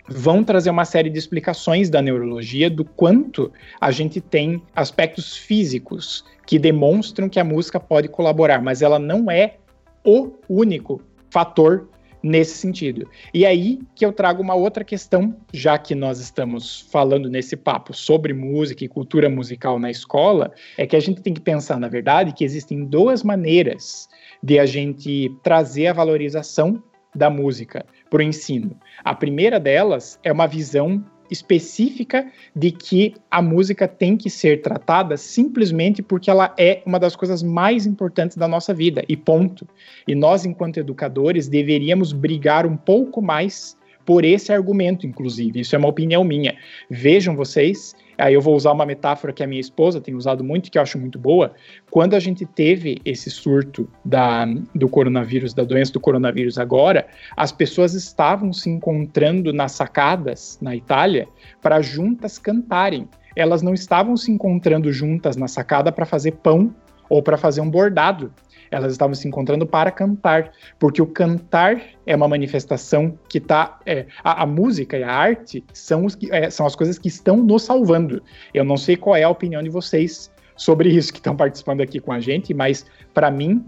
vão 0.08 0.42
trazer 0.42 0.70
uma 0.70 0.84
série 0.84 1.10
de 1.10 1.18
explicações 1.18 1.88
da 1.88 2.02
neurologia 2.02 2.68
do 2.68 2.84
quanto 2.84 3.52
a 3.80 3.90
gente 3.90 4.20
tem 4.20 4.62
aspectos 4.74 5.36
físicos 5.36 6.24
que 6.46 6.58
demonstram 6.58 7.28
que 7.28 7.40
a 7.40 7.44
música 7.44 7.78
pode 7.78 8.08
colaborar, 8.08 8.60
mas 8.60 8.82
ela 8.82 8.98
não 8.98 9.30
é 9.30 9.56
o 10.04 10.32
único 10.48 11.00
fator 11.30 11.88
nesse 12.22 12.56
sentido. 12.56 13.08
E 13.34 13.44
aí 13.44 13.80
que 13.94 14.04
eu 14.04 14.12
trago 14.12 14.42
uma 14.42 14.54
outra 14.54 14.84
questão, 14.84 15.36
já 15.52 15.76
que 15.76 15.94
nós 15.94 16.20
estamos 16.20 16.86
falando 16.92 17.28
nesse 17.28 17.56
papo 17.56 17.92
sobre 17.92 18.32
música 18.32 18.84
e 18.84 18.88
cultura 18.88 19.28
musical 19.28 19.78
na 19.78 19.90
escola, 19.90 20.52
é 20.78 20.86
que 20.86 20.94
a 20.94 21.00
gente 21.00 21.20
tem 21.20 21.34
que 21.34 21.40
pensar, 21.40 21.78
na 21.80 21.88
verdade, 21.88 22.32
que 22.32 22.44
existem 22.44 22.84
duas 22.84 23.22
maneiras 23.22 24.08
de 24.42 24.58
a 24.58 24.66
gente 24.66 25.34
trazer 25.42 25.88
a 25.88 25.92
valorização 25.92 26.82
da 27.14 27.28
música 27.28 27.84
para 28.12 28.18
o 28.18 28.22
ensino. 28.22 28.76
A 29.02 29.14
primeira 29.14 29.58
delas 29.58 30.20
é 30.22 30.30
uma 30.30 30.46
visão 30.46 31.02
específica 31.30 32.30
de 32.54 32.70
que 32.70 33.14
a 33.30 33.40
música 33.40 33.88
tem 33.88 34.18
que 34.18 34.28
ser 34.28 34.60
tratada 34.60 35.16
simplesmente 35.16 36.02
porque 36.02 36.30
ela 36.30 36.54
é 36.58 36.82
uma 36.84 37.00
das 37.00 37.16
coisas 37.16 37.42
mais 37.42 37.86
importantes 37.86 38.36
da 38.36 38.46
nossa 38.46 38.74
vida, 38.74 39.02
e 39.08 39.16
ponto. 39.16 39.66
E 40.06 40.14
nós, 40.14 40.44
enquanto 40.44 40.76
educadores, 40.76 41.48
deveríamos 41.48 42.12
brigar 42.12 42.66
um 42.66 42.76
pouco 42.76 43.22
mais 43.22 43.78
por 44.04 44.24
esse 44.24 44.52
argumento, 44.52 45.06
inclusive. 45.06 45.60
Isso 45.60 45.74
é 45.74 45.78
uma 45.78 45.88
opinião 45.88 46.24
minha. 46.24 46.56
Vejam 46.90 47.36
vocês 47.36 47.94
Aí 48.18 48.34
eu 48.34 48.40
vou 48.40 48.54
usar 48.54 48.72
uma 48.72 48.84
metáfora 48.86 49.32
que 49.32 49.42
a 49.42 49.46
minha 49.46 49.60
esposa 49.60 50.00
tem 50.00 50.14
usado 50.14 50.44
muito, 50.44 50.70
que 50.70 50.78
eu 50.78 50.82
acho 50.82 50.98
muito 50.98 51.18
boa. 51.18 51.52
Quando 51.90 52.14
a 52.14 52.20
gente 52.20 52.44
teve 52.44 52.98
esse 53.04 53.30
surto 53.30 53.88
da, 54.04 54.46
do 54.74 54.88
coronavírus, 54.88 55.54
da 55.54 55.64
doença 55.64 55.92
do 55.92 56.00
coronavírus 56.00 56.58
agora, 56.58 57.06
as 57.36 57.50
pessoas 57.50 57.94
estavam 57.94 58.52
se 58.52 58.68
encontrando 58.70 59.52
nas 59.52 59.72
sacadas 59.72 60.58
na 60.60 60.76
Itália 60.76 61.26
para 61.60 61.80
juntas 61.80 62.38
cantarem. 62.38 63.08
Elas 63.34 63.62
não 63.62 63.72
estavam 63.72 64.16
se 64.16 64.30
encontrando 64.30 64.92
juntas 64.92 65.36
na 65.36 65.48
sacada 65.48 65.90
para 65.90 66.04
fazer 66.04 66.32
pão 66.32 66.74
ou 67.08 67.22
para 67.22 67.36
fazer 67.36 67.60
um 67.60 67.70
bordado 67.70 68.32
elas 68.72 68.92
estavam 68.92 69.14
se 69.14 69.28
encontrando 69.28 69.66
para 69.66 69.90
cantar, 69.90 70.50
porque 70.78 71.00
o 71.00 71.06
cantar 71.06 71.80
é 72.06 72.16
uma 72.16 72.26
manifestação 72.26 73.16
que 73.28 73.36
está. 73.36 73.78
É, 73.84 74.06
a, 74.24 74.42
a, 74.42 74.46
música 74.46 74.96
e 74.96 75.04
a 75.04 75.12
arte 75.12 75.62
são, 75.74 76.06
os, 76.06 76.16
é, 76.30 76.48
são 76.48 76.66
as 76.66 76.74
coisas 76.74 76.98
que 76.98 77.08
estão 77.08 77.36
nos 77.36 77.62
salvando. 77.62 78.22
Eu 78.54 78.64
não 78.64 78.78
sei 78.78 78.96
qual 78.96 79.14
é 79.14 79.22
a 79.22 79.28
opinião 79.28 79.62
de 79.62 79.68
vocês 79.68 80.32
sobre 80.56 80.88
isso 80.88 81.12
que 81.12 81.18
estão 81.18 81.36
participando 81.36 81.82
aqui 81.82 82.00
com 82.00 82.12
a 82.12 82.20
gente, 82.20 82.54
mas 82.54 82.86
para 83.12 83.30
mim 83.30 83.62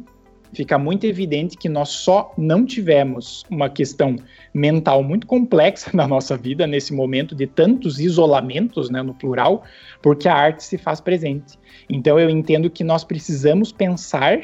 fica 0.55 0.79
muito 0.79 1.05
evidente 1.05 1.57
que 1.57 1.69
nós 1.69 1.91
só 1.91 2.33
não 2.39 2.65
tivemos 2.65 3.45
uma 3.51 3.69
questão 3.69 4.17
mental 4.55 5.03
muito 5.03 5.27
complexa 5.27 5.91
na 5.95 6.07
nossa 6.07 6.37
vida 6.37 6.67
nesse 6.67 6.95
momento 6.95 7.35
de 7.35 7.47
tantos 7.47 7.99
isolamentos, 7.99 8.89
né, 8.89 9.03
no 9.03 9.13
plural, 9.13 9.65
porque 10.01 10.29
a 10.29 10.35
arte 10.35 10.65
se 10.65 10.79
faz 10.79 11.01
presente. 11.01 11.59
Então 11.91 12.19
eu 12.19 12.31
entendo 12.31 12.71
que 12.71 12.85
nós 12.85 13.05
precisamos 13.05 13.73
pensar 13.73 14.41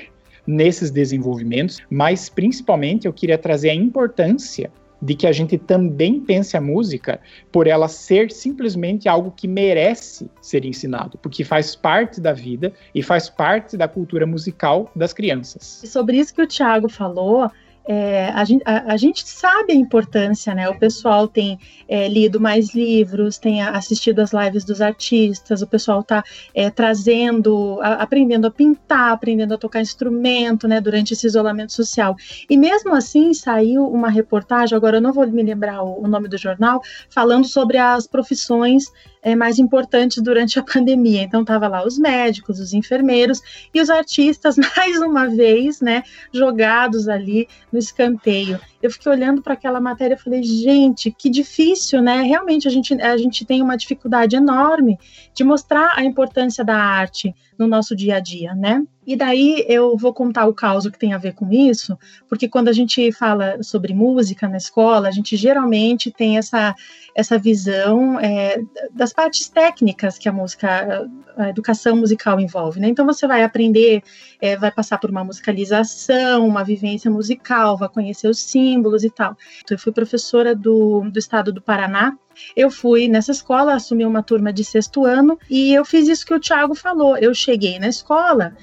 nesses 0.47 0.91
desenvolvimentos, 0.91 1.79
mas 1.91 2.29
principalmente 2.29 3.07
eu 3.07 3.13
queria 3.13 3.39
trazer 3.39 3.71
a 3.71 3.75
importância 3.75 4.71
de 5.03 5.15
que 5.15 5.27
a 5.27 5.33
gente 5.33 5.57
também 5.57 6.21
pense 6.21 6.57
a 6.57 6.61
música 6.61 7.21
por 7.51 7.67
ela 7.67 7.89
ser 7.89 8.31
simplesmente 8.31 9.09
algo 9.09 9.31
que 9.31 9.49
merece 9.49 10.31
ser 10.43 10.65
ensinado, 10.65 11.19
porque 11.19 11.43
faz 11.43 11.75
parte 11.75 12.21
da 12.21 12.33
vida 12.33 12.73
e 12.95 13.03
faz 13.03 13.31
parte 13.31 13.77
da 13.77 13.89
cultura 13.89 14.27
musical 14.27 14.91
das 14.95 15.13
crianças. 15.13 15.83
E 15.83 15.87
sobre 15.87 16.19
isso 16.19 16.35
que 16.35 16.43
o 16.43 16.47
Tiago 16.47 16.89
falou, 16.89 17.51
é, 17.87 18.29
a, 18.29 18.45
gente, 18.45 18.63
a, 18.65 18.93
a, 18.93 18.97
gente, 18.97 19.29
sabe 19.29 19.73
a 19.73 19.77
importância, 19.77 20.55
né? 20.55 20.69
O 20.69 20.79
pessoal 20.79 21.27
tem 21.27 21.59
é, 21.89 22.09
lido 22.09 22.39
mais 22.39 22.75
livros, 22.75 23.39
tem 23.39 23.63
assistido 23.63 24.21
as 24.21 24.33
lives 24.33 24.65
dos 24.65 24.81
artistas, 24.81 25.63
o 25.63 25.67
pessoal 25.67 26.01
está 26.01 26.23
é, 26.55 26.71
trazendo, 26.71 27.81
a, 27.83 27.95
aprendendo 27.95 28.47
a 28.47 28.51
pintar, 28.51 29.13
aprendendo 29.13 29.55
a 29.55 29.59
tocar 29.59 29.81
instrumento, 29.81 30.69
né? 30.69 30.81
Durante 30.81 31.15
esse 31.15 31.27
isolamento 31.27 31.73
social. 31.73 32.15
E 32.49 32.57
mesmo 32.57 32.95
assim 32.95 33.33
saiu 33.33 33.87
uma 33.87 34.11
reportagem, 34.11 34.77
agora 34.77 34.99
eu 34.99 35.03
não 35.03 35.13
vou 35.13 35.27
me 35.27 35.43
lembrar 35.43 35.83
o, 35.83 36.05
o 36.05 36.09
nome 36.09 36.29
do 36.29 36.39
jornal, 36.39 36.81
falando 37.09 37.47
sobre 37.47 37.79
as 37.79 38.07
profissões 38.07 38.85
é, 39.23 39.37
mais 39.37 39.59
importantes 39.59 40.23
durante 40.23 40.59
a 40.59 40.63
pandemia. 40.63 41.23
Então 41.23 41.45
tava 41.45 41.69
lá 41.69 41.85
os 41.85 41.99
médicos, 41.99 42.59
os 42.59 42.73
enfermeiros 42.73 43.41
e 43.73 43.81
os 43.81 43.91
artistas 43.91 44.57
mais 44.77 44.99
uma 44.99 45.27
vez, 45.29 45.81
né, 45.81 46.03
jogados 46.33 47.09
ali 47.09 47.49
no 47.73 47.79
escanteio. 47.79 48.59
Eu 48.83 48.91
fiquei 48.91 49.13
olhando 49.13 49.43
para 49.43 49.55
aquela 49.55 49.81
matéria 49.81 50.15
e 50.15 50.19
falei, 50.19 50.43
gente, 50.43 51.11
que 51.11 51.29
difícil, 51.29 52.01
né? 52.01 52.23
Realmente 52.23 52.67
a 52.67 52.71
gente 52.71 52.95
a 53.01 53.17
gente 53.17 53.45
tem 53.45 53.61
uma 53.63 53.77
dificuldade 53.77 54.37
enorme 54.37 54.99
de 55.35 55.45
mostrar 55.45 55.93
a 55.97 56.05
importância 56.05 56.65
da 56.65 56.77
arte 56.77 57.35
no 57.59 57.67
nosso 57.67 57.95
dia 57.95 58.17
a 58.17 58.21
dia, 58.21 58.55
né? 58.55 58.83
E 59.07 59.17
daí 59.17 59.65
eu 59.69 59.97
vou 59.97 60.15
contar 60.15 60.47
o 60.47 60.55
caos 60.55 60.87
que 60.87 60.99
tem 60.99 61.13
a 61.13 61.19
ver 61.19 61.35
com 61.35 61.51
isso, 61.51 61.99
porque 62.29 62.49
quando 62.49 62.69
a 62.69 62.73
gente 62.73 63.11
fala 63.13 63.63
sobre 63.63 63.93
música 63.93 64.49
na 64.49 64.57
escola, 64.57 65.09
a 65.09 65.11
gente 65.11 65.37
geralmente 65.37 66.11
tem 66.11 66.39
essa, 66.39 66.75
essa 67.15 67.37
visão 67.37 68.21
é, 68.21 68.63
das 68.93 69.13
partes 69.13 69.49
técnicas 69.49 70.17
que 70.17 70.29
a 70.29 70.33
música, 70.33 71.09
a 71.41 71.49
educação 71.49 71.97
musical 71.97 72.41
envolve, 72.41 72.81
né? 72.81 72.89
Então 72.89 73.07
você 73.07 73.27
vai 73.27 73.43
aprender, 73.43 74.03
é, 74.41 74.57
vai 74.57 74.71
passar 74.71 74.99
por 74.99 75.11
uma 75.11 75.25
musicalização, 75.25 76.47
uma 76.47 76.65
vivência 76.65 77.11
musical, 77.11 77.77
vai 77.77 77.89
conhecer 77.89 78.29
os 78.29 78.39
símbolos 78.39 79.05
e 79.05 79.11
tal. 79.11 79.37
Então, 79.63 79.75
eu 79.75 79.79
fui 79.79 79.93
professora 79.93 80.55
do, 80.55 81.03
do 81.11 81.19
estado 81.19 81.53
do 81.53 81.61
Paraná 81.61 82.17
eu 82.57 82.71
fui 82.71 83.09
nessa 83.09 83.33
escola, 83.33 83.75
assumi 83.75 84.05
uma 84.05 84.23
turma 84.23 84.53
de 84.53 84.65
sexto 84.65 85.05
ano 85.05 85.39
e 85.49 85.75
eu 85.75 85.85
fiz 85.85 86.09
isso 86.09 86.25
que 86.25 86.35
o 86.35 86.41
Thiago 86.41 86.75
falou. 86.75 87.17
Eu 87.17 87.35
cheguei 87.35 87.79
na 87.79 87.89
escola 87.89 88.57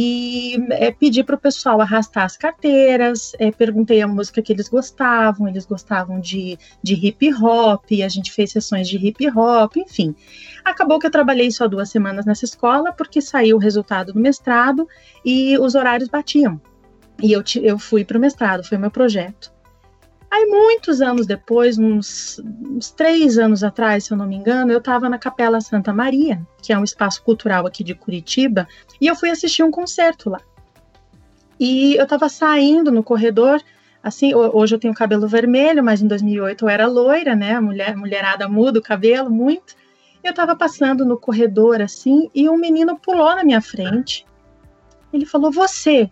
e 0.00 0.54
é, 0.70 0.92
pedi 0.92 1.24
para 1.24 1.34
o 1.34 1.38
pessoal 1.38 1.80
arrastar 1.80 2.24
as 2.24 2.36
carteiras, 2.36 3.32
é, 3.36 3.50
perguntei 3.50 4.00
a 4.00 4.06
música 4.06 4.40
que 4.40 4.52
eles 4.52 4.68
gostavam, 4.68 5.48
eles 5.48 5.66
gostavam 5.66 6.20
de, 6.20 6.56
de 6.80 6.94
hip 6.94 7.34
hop, 7.34 7.84
a 8.04 8.08
gente 8.08 8.30
fez 8.30 8.52
sessões 8.52 8.88
de 8.88 8.96
hip 8.96 9.28
hop, 9.36 9.76
enfim. 9.76 10.14
Acabou 10.64 11.00
que 11.00 11.06
eu 11.08 11.10
trabalhei 11.10 11.50
só 11.50 11.66
duas 11.66 11.90
semanas 11.90 12.24
nessa 12.24 12.44
escola, 12.44 12.92
porque 12.92 13.20
saiu 13.20 13.56
o 13.56 13.58
resultado 13.58 14.12
do 14.12 14.20
mestrado 14.20 14.86
e 15.24 15.58
os 15.58 15.74
horários 15.74 16.08
batiam. 16.08 16.60
E 17.20 17.32
eu, 17.32 17.42
eu 17.60 17.76
fui 17.76 18.04
para 18.04 18.18
o 18.18 18.20
mestrado, 18.20 18.62
foi 18.62 18.78
meu 18.78 18.92
projeto. 18.92 19.52
Aí, 20.30 20.44
muitos 20.46 21.00
anos 21.00 21.26
depois, 21.26 21.78
uns, 21.78 22.38
uns, 22.38 22.90
três 22.90 23.38
anos 23.38 23.64
atrás, 23.64 24.04
se 24.04 24.12
eu 24.12 24.16
não 24.16 24.26
me 24.26 24.36
engano, 24.36 24.70
eu 24.70 24.78
estava 24.78 25.08
na 25.08 25.18
Capela 25.18 25.60
Santa 25.60 25.92
Maria, 25.92 26.40
que 26.62 26.72
é 26.72 26.78
um 26.78 26.84
espaço 26.84 27.22
cultural 27.22 27.66
aqui 27.66 27.82
de 27.82 27.94
Curitiba, 27.94 28.68
e 29.00 29.06
eu 29.06 29.16
fui 29.16 29.30
assistir 29.30 29.62
um 29.62 29.70
concerto 29.70 30.28
lá. 30.28 30.40
E 31.58 31.96
eu 31.96 32.04
estava 32.04 32.28
saindo 32.28 32.92
no 32.92 33.02
corredor, 33.02 33.60
assim, 34.02 34.34
hoje 34.34 34.74
eu 34.74 34.78
tenho 34.78 34.94
cabelo 34.94 35.26
vermelho, 35.26 35.82
mas 35.82 36.02
em 36.02 36.06
2008 36.06 36.64
eu 36.64 36.68
era 36.68 36.86
loira, 36.86 37.34
né? 37.34 37.58
Mulher, 37.58 37.96
mulherada 37.96 38.48
muda 38.48 38.78
o 38.78 38.82
cabelo 38.82 39.30
muito. 39.30 39.74
Eu 40.22 40.30
estava 40.30 40.54
passando 40.54 41.04
no 41.04 41.18
corredor 41.18 41.80
assim 41.80 42.30
e 42.34 42.48
um 42.48 42.56
menino 42.56 42.98
pulou 42.98 43.34
na 43.34 43.44
minha 43.44 43.60
frente. 43.60 44.26
Ele 45.12 45.24
falou: 45.24 45.50
Você, 45.50 46.10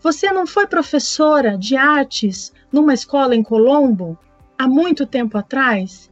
você 0.00 0.30
não 0.30 0.46
foi 0.46 0.66
professora 0.66 1.56
de 1.56 1.76
artes 1.76 2.52
numa 2.72 2.94
escola 2.94 3.34
em 3.34 3.42
Colombo 3.42 4.18
há 4.56 4.66
muito 4.66 5.06
tempo 5.06 5.36
atrás? 5.38 6.10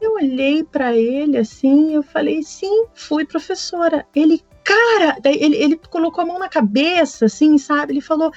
Eu 0.00 0.14
olhei 0.14 0.62
para 0.62 0.94
ele 0.96 1.38
assim, 1.38 1.94
eu 1.94 2.02
falei, 2.02 2.42
sim, 2.42 2.86
fui 2.94 3.24
professora. 3.24 4.06
Ele, 4.14 4.42
cara, 4.62 5.16
ele, 5.24 5.56
ele 5.56 5.80
colocou 5.90 6.22
a 6.22 6.26
mão 6.26 6.38
na 6.38 6.48
cabeça, 6.48 7.26
assim, 7.26 7.56
sabe? 7.56 7.94
Ele 7.94 8.00
falou, 8.00 8.30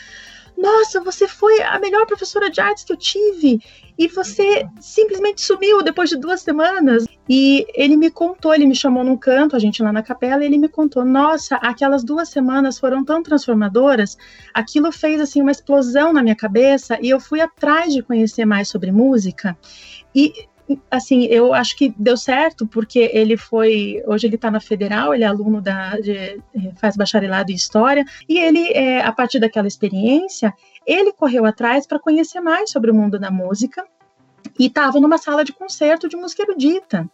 nossa, 0.57 1.01
você 1.01 1.27
foi 1.27 1.61
a 1.61 1.79
melhor 1.79 2.05
professora 2.05 2.49
de 2.49 2.59
artes 2.59 2.83
que 2.83 2.91
eu 2.91 2.97
tive 2.97 3.61
e 3.97 4.07
você 4.07 4.65
simplesmente 4.79 5.41
sumiu 5.41 5.81
depois 5.81 6.09
de 6.09 6.17
duas 6.17 6.41
semanas. 6.41 7.05
E 7.29 7.67
ele 7.75 7.95
me 7.95 8.09
contou, 8.09 8.55
ele 8.55 8.65
me 8.65 8.75
chamou 8.75 9.03
num 9.03 9.15
canto, 9.15 9.55
a 9.55 9.59
gente 9.59 9.83
lá 9.83 9.93
na 9.93 10.01
capela, 10.01 10.43
e 10.43 10.47
ele 10.47 10.57
me 10.57 10.67
contou: 10.67 11.05
nossa, 11.05 11.57
aquelas 11.57 12.03
duas 12.03 12.29
semanas 12.29 12.79
foram 12.79 13.05
tão 13.05 13.21
transformadoras, 13.21 14.17
aquilo 14.51 14.91
fez 14.91 15.21
assim 15.21 15.39
uma 15.39 15.51
explosão 15.51 16.11
na 16.11 16.23
minha 16.23 16.35
cabeça 16.35 16.97
e 16.99 17.09
eu 17.09 17.19
fui 17.19 17.39
atrás 17.39 17.93
de 17.93 18.01
conhecer 18.01 18.45
mais 18.45 18.67
sobre 18.67 18.91
música. 18.91 19.55
E 20.15 20.33
assim, 20.89 21.25
eu 21.25 21.53
acho 21.53 21.75
que 21.75 21.93
deu 21.97 22.17
certo, 22.17 22.67
porque 22.67 23.11
ele 23.13 23.37
foi. 23.37 24.03
Hoje 24.07 24.27
ele 24.27 24.35
está 24.35 24.49
na 24.51 24.59
federal, 24.59 25.13
ele 25.13 25.23
é 25.23 25.27
aluno 25.27 25.61
da. 25.61 25.99
De, 25.99 26.41
faz 26.77 26.97
bacharelado 26.97 27.51
em 27.51 27.55
História, 27.55 28.03
e 28.27 28.37
ele, 28.39 28.71
é, 28.73 29.01
a 29.01 29.11
partir 29.11 29.39
daquela 29.39 29.67
experiência, 29.67 30.53
ele 30.85 31.11
correu 31.13 31.45
atrás 31.45 31.85
para 31.85 31.99
conhecer 31.99 32.41
mais 32.41 32.71
sobre 32.71 32.91
o 32.91 32.93
mundo 32.93 33.19
da 33.19 33.31
música. 33.31 33.85
E 34.57 34.67
estava 34.67 34.99
numa 34.99 35.17
sala 35.17 35.43
de 35.43 35.53
concerto 35.53 36.07
de 36.07 36.15
música 36.15 36.43
erudita. 36.43 37.09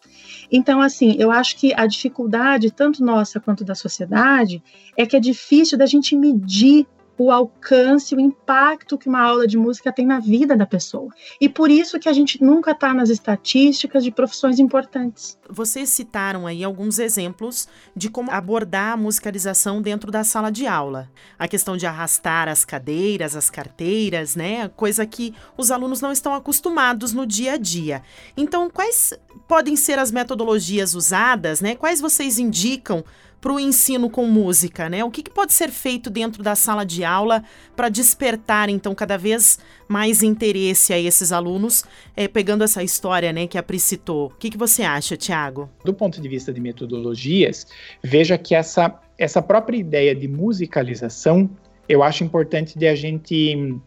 Então, 0.52 0.82
assim, 0.82 1.16
eu 1.20 1.32
acho 1.32 1.58
que 1.58 1.74
a 1.74 1.86
dificuldade, 1.86 2.72
tanto 2.72 3.04
nossa 3.04 3.40
quanto 3.40 3.64
da 3.64 3.76
sociedade, 3.76 4.64
é 4.98 5.06
que 5.06 5.16
é 5.16 5.20
difícil 5.20 5.78
da 5.78 5.86
gente 5.86 6.16
medir 6.16 6.88
o 7.18 7.32
alcance, 7.32 8.16
o 8.16 8.20
impacto 8.20 8.98
que 8.98 9.08
uma 9.08 9.22
aula 9.22 9.48
de 9.48 9.58
música 9.58 9.92
tem 9.92 10.06
na 10.06 10.20
vida 10.20 10.56
da 10.56 10.66
pessoa. 10.66 11.10
E 11.40 11.48
por 11.48 11.72
isso 11.72 12.00
que 12.00 12.10
a 12.10 12.14
gente 12.14 12.44
nunca 12.44 12.72
está 12.72 12.94
nas 12.94 13.10
estatísticas 13.10 14.04
de 14.04 14.12
profissões 14.12 14.60
importantes. 14.60 15.38
Vocês 15.50 15.90
citaram 15.90 16.46
aí 16.46 16.64
alguns 16.64 17.00
exemplos 17.00 17.68
de 17.96 18.10
como 18.10 18.32
abordar 18.32 18.94
a 18.94 18.98
musicalização 18.98 19.82
dentro 19.82 20.12
da 20.12 20.24
sala 20.24 20.52
de 20.52 20.68
aula. 20.68 21.10
A 21.40 21.48
questão 21.48 21.78
de 21.78 21.86
arrastar 21.86 22.50
as 22.50 22.66
cadeiras, 22.66 23.36
as 23.36 23.50
carteiras, 23.50 24.36
né? 24.36 24.68
Coisa 24.70 25.06
que 25.06 25.34
os 25.58 25.72
alunos 25.72 26.02
não 26.02 26.12
estão 26.12 26.34
acostumados 26.34 27.14
no 27.14 27.26
dia 27.26 27.54
a 27.54 27.58
dia. 27.58 28.02
Então, 28.36 28.70
quais 28.70 29.14
podem 29.48 29.76
ser 29.76 30.00
as 30.00 30.12
metodologias 30.12 30.96
usadas, 30.96 31.62
né? 31.62 31.76
Quais 31.76 32.02
vocês 32.02 32.40
indicam 32.40 33.04
para 33.46 33.54
o 33.54 33.60
ensino 33.60 34.10
com 34.10 34.26
música, 34.26 34.90
né? 34.90 35.04
O 35.04 35.12
que, 35.12 35.22
que, 35.22 35.30
pode 35.30 35.54
ser 35.54 35.70
feito 35.70 36.10
dentro 36.10 36.42
da 36.42 36.56
sala 36.56 36.84
de 36.84 37.04
aula 37.04 37.44
para 37.76 37.90
despertar, 37.90 38.70
então, 38.70 38.96
cada 38.96 39.20
vez 39.20 39.60
mais 39.88 40.24
interesse 40.24 40.92
a 40.92 40.98
esses 40.98 41.32
alunos, 41.32 41.84
é, 42.18 42.28
pegando 42.28 42.64
essa 42.64 42.82
história, 42.82 43.32
né, 43.32 43.46
que 43.46 43.56
a 43.56 43.62
Pri 43.62 43.80
citou. 43.80 44.30
O 44.30 44.38
que, 44.40 44.50
que 44.50 44.58
você 44.58 44.82
acha, 44.82 45.16
Tiago? 45.16 45.70
Do 45.84 45.94
ponto 45.94 46.20
de 46.20 46.28
vista 46.28 46.52
de 46.52 46.60
metodologias, 46.60 47.68
veja 48.04 48.36
que 48.36 48.56
essa, 48.56 49.00
essa 49.16 49.44
própria 49.44 49.78
ideia 49.78 50.16
de 50.16 50.28
musicalização, 50.28 51.48
eu 51.88 52.02
acho 52.02 52.24
importante 52.24 52.80
de 52.80 52.88
a 52.88 52.96
gente 52.96 53.80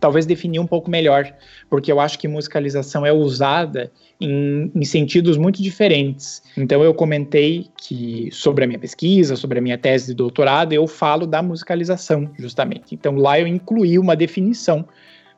talvez 0.00 0.24
definir 0.26 0.58
um 0.58 0.66
pouco 0.66 0.90
melhor, 0.90 1.32
porque 1.68 1.92
eu 1.92 2.00
acho 2.00 2.18
que 2.18 2.26
musicalização 2.26 3.04
é 3.04 3.12
usada 3.12 3.92
em, 4.20 4.72
em, 4.74 4.84
sentidos 4.84 5.36
muito 5.36 5.62
diferentes. 5.62 6.42
Então 6.56 6.82
eu 6.82 6.94
comentei 6.94 7.68
que 7.76 8.28
sobre 8.32 8.64
a 8.64 8.66
minha 8.66 8.78
pesquisa, 8.78 9.36
sobre 9.36 9.58
a 9.58 9.62
minha 9.62 9.78
tese 9.78 10.08
de 10.08 10.14
doutorado, 10.14 10.72
eu 10.72 10.86
falo 10.86 11.26
da 11.26 11.42
musicalização, 11.42 12.30
justamente. 12.38 12.94
Então 12.94 13.16
lá 13.16 13.38
eu 13.38 13.46
incluí 13.46 13.98
uma 13.98 14.16
definição 14.16 14.86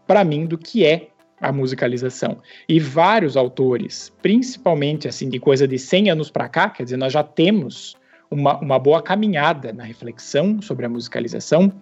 para 0.06 0.24
mim 0.24 0.46
do 0.46 0.56
que 0.56 0.86
é 0.86 1.08
a 1.40 1.52
musicalização. 1.52 2.38
E 2.68 2.78
vários 2.78 3.36
autores, 3.36 4.12
principalmente 4.22 5.08
assim 5.08 5.28
de 5.28 5.40
coisa 5.40 5.66
de 5.66 5.76
100 5.76 6.10
anos 6.10 6.30
para 6.30 6.48
cá, 6.48 6.70
quer 6.70 6.84
dizer, 6.84 6.96
nós 6.96 7.12
já 7.12 7.24
temos 7.24 7.96
uma, 8.32 8.58
uma 8.58 8.78
boa 8.78 9.02
caminhada 9.02 9.72
na 9.72 9.84
reflexão 9.84 10.60
sobre 10.62 10.86
a 10.86 10.88
musicalização, 10.88 11.72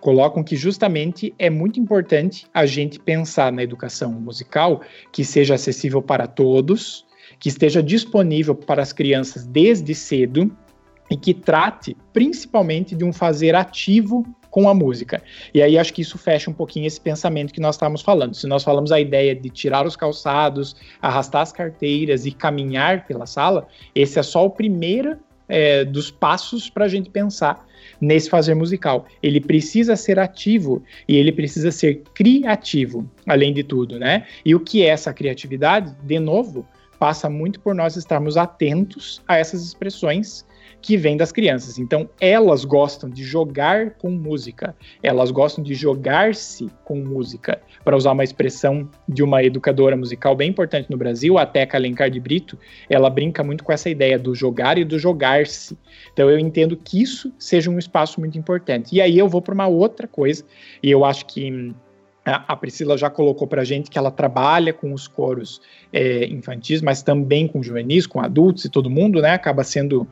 colocam 0.00 0.42
que 0.42 0.56
justamente 0.56 1.34
é 1.38 1.50
muito 1.50 1.80
importante 1.80 2.46
a 2.54 2.64
gente 2.64 2.98
pensar 2.98 3.52
na 3.52 3.62
educação 3.62 4.12
musical 4.12 4.80
que 5.12 5.24
seja 5.24 5.54
acessível 5.54 6.00
para 6.00 6.26
todos, 6.26 7.04
que 7.38 7.48
esteja 7.48 7.82
disponível 7.82 8.54
para 8.54 8.82
as 8.82 8.92
crianças 8.92 9.44
desde 9.44 9.94
cedo 9.94 10.54
e 11.10 11.16
que 11.16 11.34
trate 11.34 11.96
principalmente 12.12 12.94
de 12.94 13.04
um 13.04 13.12
fazer 13.12 13.54
ativo 13.54 14.24
com 14.50 14.68
a 14.68 14.74
música. 14.74 15.22
E 15.52 15.60
aí 15.60 15.76
acho 15.76 15.92
que 15.92 16.00
isso 16.00 16.16
fecha 16.16 16.50
um 16.50 16.54
pouquinho 16.54 16.86
esse 16.86 17.00
pensamento 17.00 17.52
que 17.52 17.60
nós 17.60 17.74
estávamos 17.74 18.00
falando. 18.00 18.34
Se 18.34 18.46
nós 18.46 18.64
falamos 18.64 18.90
a 18.90 18.98
ideia 18.98 19.34
de 19.34 19.50
tirar 19.50 19.86
os 19.86 19.96
calçados, 19.96 20.74
arrastar 21.00 21.42
as 21.42 21.52
carteiras 21.52 22.24
e 22.24 22.32
caminhar 22.32 23.06
pela 23.06 23.26
sala, 23.26 23.68
esse 23.94 24.18
é 24.18 24.22
só 24.22 24.46
o 24.46 24.50
primeiro 24.50 25.18
é, 25.48 25.84
dos 25.84 26.10
passos 26.10 26.68
para 26.68 26.84
a 26.84 26.88
gente 26.88 27.10
pensar 27.10 27.66
nesse 28.00 28.28
fazer 28.28 28.54
musical. 28.54 29.06
Ele 29.22 29.40
precisa 29.40 29.96
ser 29.96 30.18
ativo 30.18 30.82
e 31.08 31.16
ele 31.16 31.32
precisa 31.32 31.70
ser 31.70 32.02
criativo, 32.14 33.08
além 33.26 33.52
de 33.52 33.62
tudo, 33.62 33.98
né? 33.98 34.26
E 34.44 34.54
o 34.54 34.60
que 34.60 34.82
é 34.82 34.88
essa 34.88 35.12
criatividade? 35.12 35.94
De 36.02 36.18
novo, 36.18 36.66
passa 36.98 37.28
muito 37.28 37.60
por 37.60 37.74
nós 37.74 37.96
estarmos 37.96 38.36
atentos 38.36 39.22
a 39.26 39.36
essas 39.36 39.62
expressões 39.64 40.44
que 40.86 40.96
vem 40.96 41.16
das 41.16 41.32
crianças. 41.32 41.80
Então, 41.80 42.08
elas 42.20 42.64
gostam 42.64 43.10
de 43.10 43.24
jogar 43.24 43.94
com 43.94 44.08
música, 44.08 44.72
elas 45.02 45.32
gostam 45.32 45.64
de 45.64 45.74
jogar-se 45.74 46.70
com 46.84 47.00
música. 47.00 47.60
Para 47.84 47.96
usar 47.96 48.12
uma 48.12 48.22
expressão 48.22 48.88
de 49.08 49.20
uma 49.20 49.42
educadora 49.42 49.96
musical 49.96 50.36
bem 50.36 50.50
importante 50.50 50.88
no 50.88 50.96
Brasil, 50.96 51.38
a 51.38 51.44
Teca 51.44 51.76
Alencar 51.76 52.08
de 52.08 52.20
Brito, 52.20 52.56
ela 52.88 53.10
brinca 53.10 53.42
muito 53.42 53.64
com 53.64 53.72
essa 53.72 53.90
ideia 53.90 54.16
do 54.16 54.32
jogar 54.32 54.78
e 54.78 54.84
do 54.84 54.96
jogar-se. 54.96 55.76
Então, 56.12 56.30
eu 56.30 56.38
entendo 56.38 56.76
que 56.76 57.02
isso 57.02 57.32
seja 57.36 57.68
um 57.68 57.80
espaço 57.80 58.20
muito 58.20 58.38
importante. 58.38 58.94
E 58.94 59.00
aí 59.00 59.18
eu 59.18 59.28
vou 59.28 59.42
para 59.42 59.54
uma 59.54 59.66
outra 59.66 60.06
coisa, 60.06 60.44
e 60.80 60.88
eu 60.88 61.04
acho 61.04 61.26
que 61.26 61.74
a 62.26 62.56
Priscila 62.56 62.98
já 62.98 63.08
colocou 63.08 63.46
para 63.46 63.62
gente 63.62 63.88
que 63.88 63.96
ela 63.96 64.10
trabalha 64.10 64.72
com 64.72 64.92
os 64.92 65.06
coros 65.06 65.60
é, 65.92 66.26
infantis, 66.26 66.82
mas 66.82 67.00
também 67.00 67.46
com 67.46 67.62
juvenis, 67.62 68.04
com 68.04 68.20
adultos 68.20 68.64
e 68.64 68.68
todo 68.68 68.90
mundo, 68.90 69.22
né? 69.22 69.30
Acaba 69.30 69.62
sendo 69.62 70.08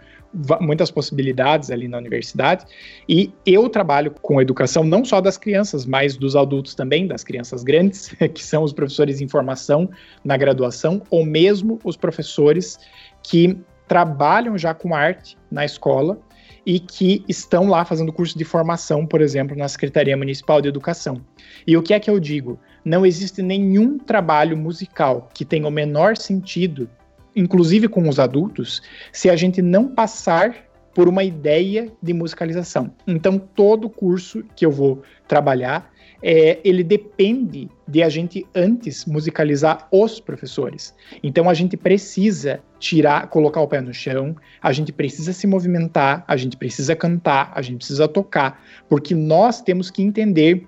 muitas 0.60 0.90
possibilidades 0.90 1.70
ali 1.70 1.88
na 1.88 1.98
universidade. 1.98 2.66
E 3.08 3.32
eu 3.46 3.68
trabalho 3.68 4.10
com 4.22 4.40
educação 4.40 4.82
não 4.82 5.04
só 5.04 5.20
das 5.20 5.38
crianças, 5.38 5.86
mas 5.86 6.16
dos 6.16 6.34
adultos 6.34 6.74
também, 6.74 7.06
das 7.06 7.22
crianças 7.22 7.62
grandes, 7.62 8.14
que 8.34 8.42
são 8.42 8.62
os 8.62 8.72
professores 8.72 9.20
em 9.20 9.28
formação 9.28 9.88
na 10.24 10.36
graduação, 10.36 11.02
ou 11.10 11.24
mesmo 11.24 11.78
os 11.84 11.96
professores 11.96 12.78
que 13.22 13.58
trabalham 13.86 14.56
já 14.56 14.74
com 14.74 14.94
arte 14.94 15.36
na 15.50 15.64
escola 15.64 16.18
e 16.66 16.80
que 16.80 17.22
estão 17.28 17.68
lá 17.68 17.84
fazendo 17.84 18.12
curso 18.12 18.36
de 18.38 18.44
formação, 18.44 19.06
por 19.06 19.20
exemplo, 19.20 19.56
na 19.56 19.68
Secretaria 19.68 20.16
Municipal 20.16 20.62
de 20.62 20.68
Educação. 20.68 21.20
E 21.66 21.76
o 21.76 21.82
que 21.82 21.92
é 21.92 22.00
que 22.00 22.08
eu 22.08 22.18
digo? 22.18 22.58
Não 22.84 23.04
existe 23.04 23.42
nenhum 23.42 23.98
trabalho 23.98 24.56
musical 24.56 25.28
que 25.34 25.44
tenha 25.44 25.68
o 25.68 25.70
menor 25.70 26.16
sentido 26.16 26.88
inclusive 27.34 27.88
com 27.88 28.08
os 28.08 28.18
adultos, 28.18 28.82
se 29.12 29.28
a 29.28 29.36
gente 29.36 29.60
não 29.60 29.88
passar 29.88 30.54
por 30.94 31.08
uma 31.08 31.24
ideia 31.24 31.90
de 32.00 32.14
musicalização. 32.14 32.94
Então, 33.06 33.36
todo 33.38 33.90
curso 33.90 34.44
que 34.54 34.64
eu 34.64 34.70
vou 34.70 35.02
trabalhar, 35.26 35.92
é, 36.22 36.60
ele 36.64 36.84
depende 36.84 37.68
de 37.86 38.02
a 38.02 38.08
gente 38.08 38.46
antes 38.54 39.04
musicalizar 39.04 39.88
os 39.90 40.20
professores. 40.20 40.94
Então, 41.22 41.50
a 41.50 41.54
gente 41.54 41.76
precisa 41.76 42.60
tirar, 42.78 43.26
colocar 43.28 43.60
o 43.60 43.68
pé 43.68 43.80
no 43.80 43.92
chão, 43.92 44.36
a 44.62 44.72
gente 44.72 44.92
precisa 44.92 45.32
se 45.32 45.46
movimentar, 45.46 46.24
a 46.28 46.36
gente 46.36 46.56
precisa 46.56 46.94
cantar, 46.94 47.52
a 47.54 47.60
gente 47.60 47.78
precisa 47.78 48.06
tocar, 48.06 48.64
porque 48.88 49.14
nós 49.14 49.60
temos 49.60 49.90
que 49.90 50.02
entender 50.02 50.66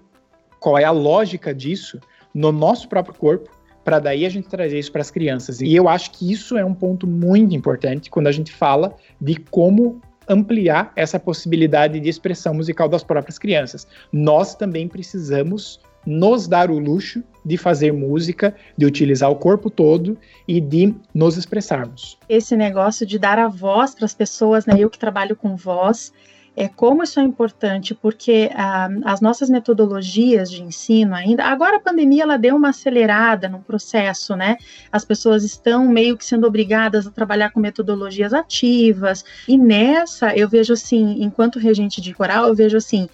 qual 0.59 0.77
é 0.77 0.85
a 0.85 0.91
lógica 0.91 1.55
disso 1.55 2.01
no 2.35 2.51
nosso 2.51 2.89
próprio 2.89 3.15
corpo 3.15 3.56
para 3.87 4.01
daí 4.01 4.27
a 4.27 4.29
gente 4.29 4.49
trazer 4.49 4.81
isso 4.81 4.91
para 4.91 5.01
as 5.01 5.13
crianças. 5.13 5.61
E 5.61 5.73
eu 5.73 5.89
acho 5.89 6.11
que 6.11 6.33
isso 6.33 6.59
é 6.59 6.65
um 6.65 6.75
ponto 6.75 7.07
muito 7.07 7.55
importante 7.55 8.11
quando 8.11 8.27
a 8.27 8.33
gente 8.33 8.51
fala 8.51 8.97
de 9.21 9.37
como 9.37 10.01
ampliar 10.29 10.93
essa 10.97 11.21
possibilidade 11.21 12.01
de 12.01 12.09
expressão 12.09 12.53
musical 12.53 12.89
das 12.89 13.05
próprias 13.05 13.39
crianças. 13.39 13.87
Nós 14.13 14.57
também 14.57 14.89
precisamos 14.89 15.79
nos 16.05 16.49
dar 16.49 16.69
o 16.69 16.81
luxo 16.81 17.23
de 17.45 17.57
fazer 17.57 17.93
música, 17.93 18.57
de 18.77 18.85
utilizar 18.85 19.31
o 19.31 19.37
corpo 19.37 19.71
todo 19.71 20.19
e 20.49 20.61
de 20.61 20.93
nos 21.15 21.37
expressarmos. 21.37 22.19
Esse 22.29 22.57
negócio 22.57 23.07
de 23.07 23.21
dar 23.21 23.39
a 23.39 23.47
voz 23.47 23.95
para 23.95 24.05
as 24.05 24.15
pessoas, 24.15 24.67
né? 24.67 24.75
Eu 24.77 24.91
que 24.91 24.99
trabalho 24.99 25.37
com 25.37 25.55
voz, 25.55 26.13
é, 26.57 26.67
como 26.69 27.03
isso 27.03 27.21
é 27.21 27.23
importante, 27.23 27.95
porque 27.95 28.51
ah, 28.55 28.89
as 29.05 29.21
nossas 29.21 29.51
metodologias 29.51 30.51
de 30.51 30.63
ensino 30.63 31.15
ainda, 31.15 31.45
agora 31.45 31.77
a 31.77 31.81
pandemia 31.81 32.23
ela 32.23 32.39
deu 32.39 32.57
uma 32.57 32.71
acelerada 32.71 33.47
no 33.47 33.61
processo, 33.61 34.35
né? 34.35 34.57
As 34.91 35.05
pessoas 35.05 35.45
estão 35.45 35.87
meio 35.87 36.17
que 36.17 36.25
sendo 36.25 36.47
obrigadas 36.47 37.07
a 37.07 37.11
trabalhar 37.11 37.51
com 37.51 37.61
metodologias 37.61 38.33
ativas, 38.33 39.23
e 39.47 39.59
nessa 39.59 40.35
eu 40.35 40.49
vejo 40.49 40.73
assim, 40.73 41.23
enquanto 41.23 41.59
regente 41.59 42.01
de 42.01 42.15
coral, 42.15 42.49
eu 42.49 42.55
vejo 42.55 42.79
assim, 42.79 43.07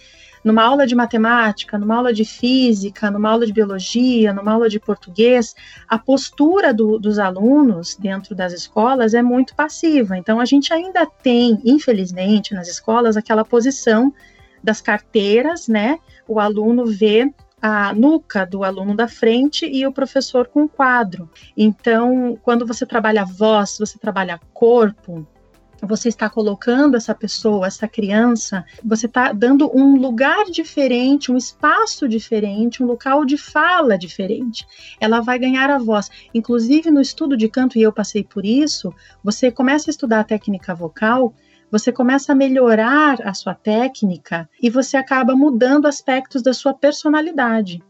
numa 0.44 0.62
aula 0.62 0.86
de 0.86 0.94
matemática, 0.94 1.78
numa 1.78 1.96
aula 1.96 2.12
de 2.12 2.24
física, 2.24 3.10
numa 3.10 3.30
aula 3.30 3.46
de 3.46 3.52
biologia, 3.52 4.32
numa 4.32 4.52
aula 4.52 4.68
de 4.68 4.80
português, 4.80 5.54
a 5.88 5.98
postura 5.98 6.72
do, 6.74 6.98
dos 6.98 7.18
alunos 7.18 7.96
dentro 7.96 8.34
das 8.34 8.52
escolas 8.52 9.14
é 9.14 9.22
muito 9.22 9.54
passiva. 9.54 10.16
Então, 10.16 10.40
a 10.40 10.44
gente 10.44 10.72
ainda 10.72 11.06
tem, 11.06 11.60
infelizmente, 11.64 12.54
nas 12.54 12.68
escolas, 12.68 13.16
aquela 13.16 13.44
posição 13.44 14.12
das 14.62 14.80
carteiras, 14.80 15.68
né? 15.68 15.98
O 16.26 16.38
aluno 16.38 16.86
vê 16.86 17.32
a 17.60 17.94
nuca 17.94 18.44
do 18.44 18.64
aluno 18.64 18.96
da 18.96 19.06
frente 19.06 19.64
e 19.66 19.86
o 19.86 19.92
professor 19.92 20.48
com 20.48 20.64
o 20.64 20.68
quadro. 20.68 21.30
Então, 21.56 22.36
quando 22.42 22.66
você 22.66 22.84
trabalha 22.84 23.24
voz, 23.24 23.76
você 23.78 23.96
trabalha 23.98 24.40
corpo, 24.52 25.24
você 25.82 26.08
está 26.08 26.30
colocando 26.30 26.96
essa 26.96 27.14
pessoa, 27.14 27.66
essa 27.66 27.88
criança, 27.88 28.64
você 28.84 29.06
está 29.06 29.32
dando 29.32 29.70
um 29.76 29.96
lugar 29.96 30.44
diferente, 30.46 31.32
um 31.32 31.36
espaço 31.36 32.08
diferente, 32.08 32.82
um 32.82 32.86
local 32.86 33.24
de 33.24 33.36
fala 33.36 33.98
diferente. 33.98 34.64
Ela 35.00 35.20
vai 35.20 35.38
ganhar 35.38 35.70
a 35.70 35.78
voz. 35.78 36.08
Inclusive 36.32 36.90
no 36.90 37.00
estudo 37.00 37.36
de 37.36 37.48
canto, 37.48 37.78
e 37.78 37.82
eu 37.82 37.92
passei 37.92 38.22
por 38.22 38.44
isso, 38.44 38.94
você 39.22 39.50
começa 39.50 39.90
a 39.90 39.92
estudar 39.92 40.20
a 40.20 40.24
técnica 40.24 40.74
vocal, 40.74 41.34
você 41.70 41.90
começa 41.90 42.32
a 42.32 42.34
melhorar 42.34 43.26
a 43.26 43.32
sua 43.32 43.54
técnica 43.54 44.48
e 44.62 44.68
você 44.68 44.96
acaba 44.96 45.34
mudando 45.34 45.86
aspectos 45.86 46.42
da 46.42 46.52
sua 46.52 46.74
personalidade. 46.74 47.82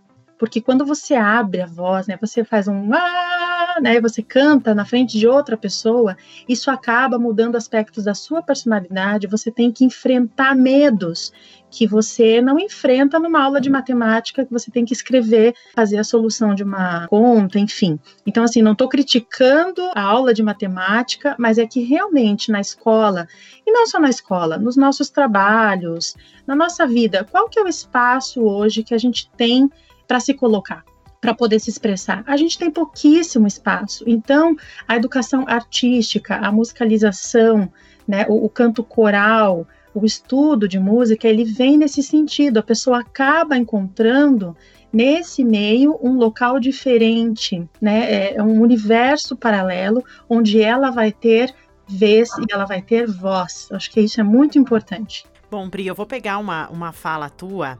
Porque 0.42 0.60
quando 0.60 0.84
você 0.84 1.14
abre 1.14 1.60
a 1.60 1.66
voz, 1.66 2.08
né, 2.08 2.18
você 2.20 2.42
faz 2.42 2.66
um 2.66 2.92
ah, 2.92 3.76
né, 3.80 4.00
você 4.00 4.20
canta 4.20 4.74
na 4.74 4.84
frente 4.84 5.16
de 5.16 5.28
outra 5.28 5.56
pessoa, 5.56 6.16
isso 6.48 6.68
acaba 6.68 7.16
mudando 7.16 7.54
aspectos 7.54 8.02
da 8.02 8.12
sua 8.12 8.42
personalidade, 8.42 9.28
você 9.28 9.52
tem 9.52 9.70
que 9.70 9.84
enfrentar 9.84 10.56
medos 10.56 11.32
que 11.70 11.86
você 11.86 12.42
não 12.42 12.58
enfrenta 12.58 13.20
numa 13.20 13.40
aula 13.40 13.60
de 13.60 13.70
matemática, 13.70 14.44
que 14.44 14.50
você 14.50 14.68
tem 14.68 14.84
que 14.84 14.92
escrever, 14.92 15.54
fazer 15.76 15.98
a 15.98 16.04
solução 16.04 16.56
de 16.56 16.64
uma 16.64 17.06
conta, 17.06 17.60
enfim. 17.60 17.96
Então, 18.26 18.42
assim, 18.42 18.62
não 18.62 18.72
estou 18.72 18.88
criticando 18.88 19.80
a 19.94 20.02
aula 20.02 20.34
de 20.34 20.42
matemática, 20.42 21.36
mas 21.38 21.56
é 21.56 21.66
que 21.68 21.84
realmente 21.84 22.50
na 22.50 22.60
escola, 22.60 23.28
e 23.64 23.70
não 23.70 23.86
só 23.86 24.00
na 24.00 24.10
escola, 24.10 24.58
nos 24.58 24.76
nossos 24.76 25.08
trabalhos, 25.08 26.16
na 26.44 26.56
nossa 26.56 26.84
vida, 26.84 27.24
qual 27.30 27.48
que 27.48 27.60
é 27.60 27.62
o 27.62 27.68
espaço 27.68 28.42
hoje 28.42 28.82
que 28.82 28.92
a 28.92 28.98
gente 28.98 29.30
tem 29.36 29.70
para 30.06 30.20
se 30.20 30.34
colocar, 30.34 30.84
para 31.20 31.34
poder 31.34 31.58
se 31.60 31.70
expressar. 31.70 32.22
A 32.26 32.36
gente 32.36 32.58
tem 32.58 32.70
pouquíssimo 32.70 33.46
espaço. 33.46 34.04
Então, 34.06 34.56
a 34.86 34.96
educação 34.96 35.44
artística, 35.46 36.36
a 36.36 36.50
musicalização, 36.50 37.70
né, 38.06 38.26
o, 38.28 38.44
o 38.44 38.48
canto 38.48 38.82
coral, 38.82 39.66
o 39.94 40.04
estudo 40.04 40.66
de 40.66 40.78
música, 40.78 41.28
ele 41.28 41.44
vem 41.44 41.76
nesse 41.76 42.02
sentido. 42.02 42.58
A 42.58 42.62
pessoa 42.62 43.00
acaba 43.00 43.56
encontrando 43.56 44.56
nesse 44.92 45.44
meio 45.44 45.98
um 46.02 46.16
local 46.16 46.60
diferente, 46.60 47.66
né? 47.80 48.12
É, 48.12 48.34
é 48.36 48.42
um 48.42 48.60
universo 48.60 49.36
paralelo 49.36 50.04
onde 50.28 50.60
ela 50.60 50.90
vai 50.90 51.10
ter 51.10 51.54
vez 51.86 52.28
e 52.38 52.52
ela 52.52 52.64
vai 52.64 52.82
ter 52.82 53.06
voz. 53.06 53.68
Acho 53.72 53.90
que 53.90 54.00
isso 54.00 54.20
é 54.20 54.24
muito 54.24 54.58
importante. 54.58 55.24
Bom, 55.50 55.68
Pri, 55.68 55.86
eu 55.86 55.94
vou 55.94 56.06
pegar 56.06 56.38
uma, 56.38 56.68
uma 56.68 56.92
fala 56.92 57.28
tua 57.28 57.78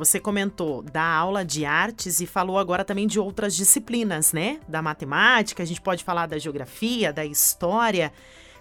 você 0.00 0.18
comentou 0.18 0.80
da 0.80 1.04
aula 1.04 1.44
de 1.44 1.66
artes 1.66 2.20
e 2.20 2.26
falou 2.26 2.58
agora 2.58 2.86
também 2.86 3.06
de 3.06 3.20
outras 3.20 3.54
disciplinas, 3.54 4.32
né? 4.32 4.58
Da 4.66 4.80
matemática, 4.80 5.62
a 5.62 5.66
gente 5.66 5.80
pode 5.80 6.02
falar 6.02 6.26
da 6.26 6.38
geografia, 6.38 7.12
da 7.12 7.22
história. 7.22 8.10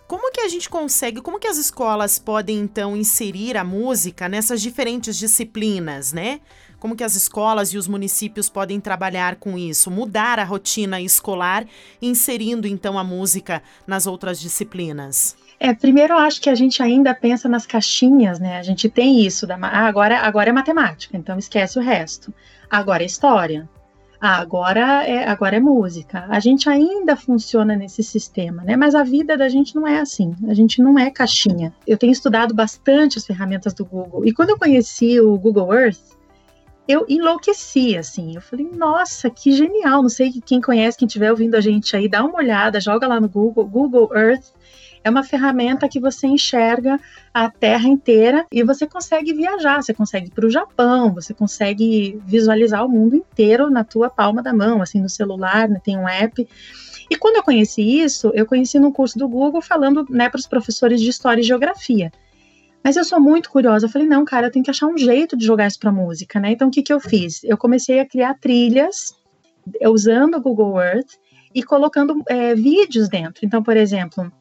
Como 0.05 0.31
que 0.33 0.41
a 0.41 0.49
gente 0.49 0.69
consegue, 0.69 1.21
como 1.21 1.39
que 1.39 1.47
as 1.47 1.57
escolas 1.57 2.19
podem 2.19 2.59
então 2.59 2.93
inserir 2.97 3.55
a 3.55 3.63
música 3.63 4.27
nessas 4.27 4.61
diferentes 4.61 5.15
disciplinas, 5.15 6.11
né? 6.11 6.41
Como 6.77 6.95
que 6.95 7.05
as 7.05 7.15
escolas 7.15 7.69
e 7.69 7.77
os 7.77 7.87
municípios 7.87 8.49
podem 8.49 8.81
trabalhar 8.81 9.37
com 9.37 9.57
isso, 9.57 9.89
mudar 9.89 10.39
a 10.39 10.43
rotina 10.43 10.99
escolar, 10.99 11.65
inserindo 12.01 12.67
então 12.67 12.99
a 12.99 13.03
música 13.03 13.63
nas 13.87 14.05
outras 14.05 14.41
disciplinas? 14.41 15.37
É, 15.59 15.73
primeiro 15.73 16.13
eu 16.13 16.17
acho 16.19 16.39
que 16.41 16.49
a 16.49 16.55
gente 16.55 16.81
ainda 16.81 17.13
pensa 17.13 17.49
nas 17.49 17.65
caixinhas, 17.65 18.39
né? 18.39 18.57
A 18.57 18.63
gente 18.63 18.87
tem 18.87 19.25
isso 19.25 19.45
da 19.45 19.57
ah, 19.61 19.87
agora, 19.87 20.19
agora 20.19 20.49
é 20.49 20.53
matemática, 20.53 21.17
então 21.17 21.37
esquece 21.37 21.77
o 21.77 21.81
resto. 21.81 22.33
Agora 22.69 23.03
é 23.03 23.05
história. 23.05 23.67
Ah, 24.21 24.37
agora 24.37 25.05
é, 25.05 25.27
agora 25.27 25.57
é 25.57 25.59
música. 25.59 26.25
A 26.29 26.39
gente 26.39 26.69
ainda 26.69 27.15
funciona 27.15 27.75
nesse 27.75 28.03
sistema, 28.03 28.63
né? 28.63 28.77
Mas 28.77 28.95
a 28.95 29.03
vida 29.03 29.37
da 29.37 29.49
gente 29.49 29.75
não 29.75 29.85
é 29.85 29.99
assim. 29.99 30.33
A 30.47 30.53
gente 30.53 30.81
não 30.81 30.97
é 30.97 31.11
caixinha. 31.11 31.73
Eu 31.85 31.97
tenho 31.97 32.11
estudado 32.11 32.53
bastante 32.53 33.17
as 33.17 33.25
ferramentas 33.25 33.73
do 33.73 33.85
Google. 33.85 34.25
E 34.25 34.33
quando 34.33 34.51
eu 34.51 34.59
conheci 34.59 35.19
o 35.19 35.37
Google 35.37 35.73
Earth, 35.73 36.17
eu 36.87 37.05
enlouqueci, 37.07 37.97
assim. 37.97 38.35
Eu 38.35 38.41
falei, 38.41 38.67
nossa, 38.73 39.29
que 39.29 39.51
genial. 39.51 40.01
Não 40.01 40.09
sei 40.09 40.31
quem 40.45 40.61
conhece, 40.61 40.97
quem 40.97 41.05
estiver 41.05 41.31
ouvindo 41.31 41.55
a 41.55 41.61
gente 41.61 41.95
aí, 41.95 42.09
dá 42.09 42.23
uma 42.23 42.37
olhada, 42.37 42.81
joga 42.81 43.07
lá 43.07 43.19
no 43.19 43.29
Google, 43.29 43.65
Google 43.65 44.09
Earth 44.13 44.58
é 45.03 45.09
uma 45.09 45.23
ferramenta 45.23 45.87
que 45.87 45.99
você 45.99 46.27
enxerga 46.27 46.99
a 47.33 47.49
Terra 47.49 47.87
inteira 47.87 48.45
e 48.51 48.63
você 48.63 48.85
consegue 48.85 49.33
viajar, 49.33 49.81
você 49.81 49.93
consegue 49.93 50.29
para 50.31 50.45
o 50.45 50.49
Japão, 50.49 51.13
você 51.13 51.33
consegue 51.33 52.21
visualizar 52.25 52.85
o 52.85 52.89
mundo 52.89 53.15
inteiro 53.15 53.69
na 53.69 53.83
tua 53.83 54.09
palma 54.09 54.41
da 54.41 54.53
mão, 54.53 54.81
assim, 54.81 55.01
no 55.01 55.09
celular, 55.09 55.69
né, 55.69 55.79
tem 55.83 55.97
um 55.97 56.07
app. 56.07 56.47
E 57.09 57.15
quando 57.15 57.37
eu 57.37 57.43
conheci 57.43 57.81
isso, 57.81 58.31
eu 58.33 58.45
conheci 58.45 58.79
num 58.79 58.91
curso 58.91 59.17
do 59.17 59.27
Google 59.27 59.61
falando 59.61 60.05
né, 60.09 60.29
para 60.29 60.39
os 60.39 60.47
professores 60.47 61.01
de 61.01 61.09
História 61.09 61.41
e 61.41 61.45
Geografia. 61.45 62.11
Mas 62.83 62.95
eu 62.95 63.03
sou 63.03 63.19
muito 63.19 63.49
curiosa. 63.49 63.85
Eu 63.85 63.89
falei, 63.89 64.07
não, 64.07 64.23
cara, 64.23 64.47
eu 64.47 64.51
tenho 64.51 64.63
que 64.63 64.71
achar 64.71 64.87
um 64.87 64.97
jeito 64.97 65.35
de 65.35 65.45
jogar 65.45 65.67
isso 65.67 65.79
para 65.79 65.91
música, 65.91 66.39
né? 66.39 66.51
Então, 66.51 66.69
o 66.69 66.71
que, 66.71 66.81
que 66.81 66.93
eu 66.93 66.99
fiz? 66.99 67.43
Eu 67.43 67.57
comecei 67.57 67.99
a 67.99 68.05
criar 68.05 68.35
trilhas 68.35 69.13
usando 69.81 70.35
o 70.35 70.41
Google 70.41 70.81
Earth 70.81 71.11
e 71.53 71.61
colocando 71.63 72.23
é, 72.27 72.55
vídeos 72.55 73.09
dentro. 73.09 73.45
Então, 73.45 73.61
por 73.61 73.75
exemplo, 73.75 74.31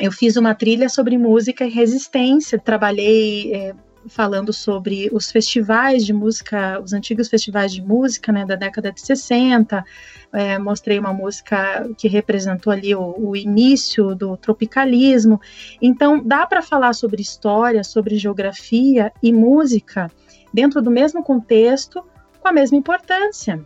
eu 0.00 0.10
fiz 0.10 0.36
uma 0.36 0.54
trilha 0.54 0.88
sobre 0.88 1.16
música 1.18 1.64
e 1.64 1.70
resistência, 1.70 2.58
trabalhei 2.58 3.54
é, 3.54 3.74
falando 4.08 4.52
sobre 4.52 5.10
os 5.12 5.30
festivais 5.30 6.06
de 6.06 6.12
música, 6.12 6.80
os 6.80 6.92
antigos 6.92 7.28
festivais 7.28 7.72
de 7.72 7.82
música 7.82 8.32
né, 8.32 8.46
da 8.46 8.54
década 8.54 8.90
de 8.90 9.00
60. 9.00 9.84
É, 10.32 10.58
mostrei 10.58 10.98
uma 10.98 11.12
música 11.12 11.88
que 11.98 12.08
representou 12.08 12.72
ali 12.72 12.94
o, 12.94 13.14
o 13.18 13.36
início 13.36 14.14
do 14.14 14.36
tropicalismo. 14.36 15.40
Então, 15.82 16.22
dá 16.24 16.46
para 16.46 16.62
falar 16.62 16.94
sobre 16.94 17.20
história, 17.20 17.84
sobre 17.84 18.16
geografia 18.16 19.12
e 19.22 19.32
música 19.32 20.10
dentro 20.52 20.80
do 20.80 20.90
mesmo 20.90 21.22
contexto, 21.22 22.02
com 22.40 22.48
a 22.48 22.52
mesma 22.52 22.78
importância. 22.78 23.64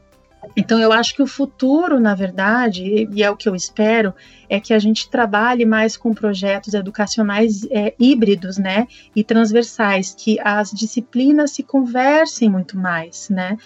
Então, 0.56 0.80
eu 0.80 0.92
acho 0.92 1.14
que 1.14 1.22
o 1.22 1.26
futuro, 1.26 1.98
na 1.98 2.14
verdade, 2.14 3.08
e 3.12 3.22
é 3.22 3.30
o 3.30 3.36
que 3.36 3.48
eu 3.48 3.54
espero, 3.54 4.14
é 4.48 4.60
que 4.60 4.72
a 4.72 4.78
gente 4.78 5.08
trabalhe 5.10 5.64
mais 5.64 5.96
com 5.96 6.14
projetos 6.14 6.74
educacionais 6.74 7.66
é, 7.70 7.94
híbridos, 7.98 8.58
né, 8.58 8.86
e 9.14 9.24
transversais, 9.24 10.14
que 10.16 10.38
as 10.40 10.70
disciplinas 10.70 11.52
se 11.52 11.62
conversem 11.62 12.48
muito 12.48 12.78
mais, 12.78 13.28
né. 13.28 13.56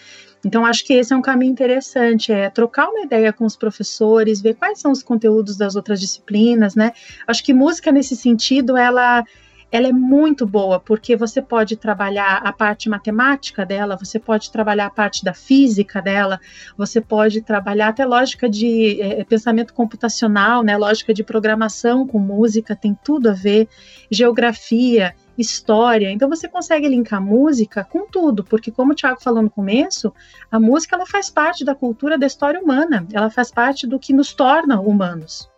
Então, 0.45 0.65
acho 0.65 0.85
que 0.85 0.95
esse 0.95 1.13
é 1.13 1.17
um 1.17 1.23
caminho 1.23 1.51
interessante, 1.51 2.33
é 2.33 2.49
trocar 2.49 2.89
uma 2.89 3.01
ideia 3.01 3.33
com 3.33 3.45
os 3.45 3.57
professores, 3.57 4.41
ver 4.41 4.55
quais 4.55 4.81
são 4.81 4.93
os 4.93 5.03
conteúdos 5.03 5.57
das 5.57 5.75
outras 5.75 6.01
disciplinas, 6.01 6.75
né. 6.75 6.93
Acho 7.27 7.45
que 7.45 7.53
música, 7.53 7.91
nesse 7.91 8.17
sentido, 8.17 8.77
ela 8.77 9.25
ela 9.71 9.89
é 9.89 9.93
muito 9.93 10.47
boa, 10.47 10.81
porque 10.81 11.15
você 11.15 11.43
pode 11.43 11.77
trabalhar 11.77 12.41
a 12.43 12.53
parte 12.53 12.89
matemática 12.89 13.67
dela, 13.67 13.97
você 13.97 14.19
pode 14.19 14.51
trabalhar 14.51 14.87
a 14.87 14.91
parte 14.91 15.25
da 15.25 15.35
física 15.35 16.01
dela, 16.01 16.41
você 16.77 17.01
pode 17.01 17.43
trabalhar 17.43 17.89
até 17.89 18.05
lógica 18.07 18.49
de 18.49 19.01
é, 19.01 19.25
pensamento 19.25 19.75
computacional, 19.75 20.63
né, 20.63 20.77
lógica 20.77 21.13
de 21.13 21.23
programação 21.23 22.07
com 22.07 22.19
música, 22.19 22.75
tem 22.75 22.97
tudo 23.05 23.29
a 23.29 23.35
ver, 23.35 23.69
geografia, 24.11 25.15
história. 25.37 26.11
Então 26.11 26.29
você 26.29 26.49
consegue 26.49 26.89
linkar 26.89 27.21
música 27.21 27.85
com 27.85 28.07
tudo, 28.07 28.43
porque 28.43 28.71
como 28.71 28.93
o 28.93 28.95
Thiago 28.95 29.23
falou 29.23 29.43
no 29.43 29.51
começo, 29.51 30.13
a 30.51 30.59
música 30.59 30.97
ela 30.97 31.07
faz 31.07 31.29
parte 31.29 31.65
da 31.65 31.75
cultura 31.75 32.17
da 32.17 32.27
história 32.27 32.61
humana, 32.61 33.07
ela 33.13 33.31
faz 33.31 33.51
parte 33.51 33.87
do 33.87 33.99
que 33.99 34.13
nos 34.13 34.33
torna 34.33 34.81
humanos. 34.81 35.49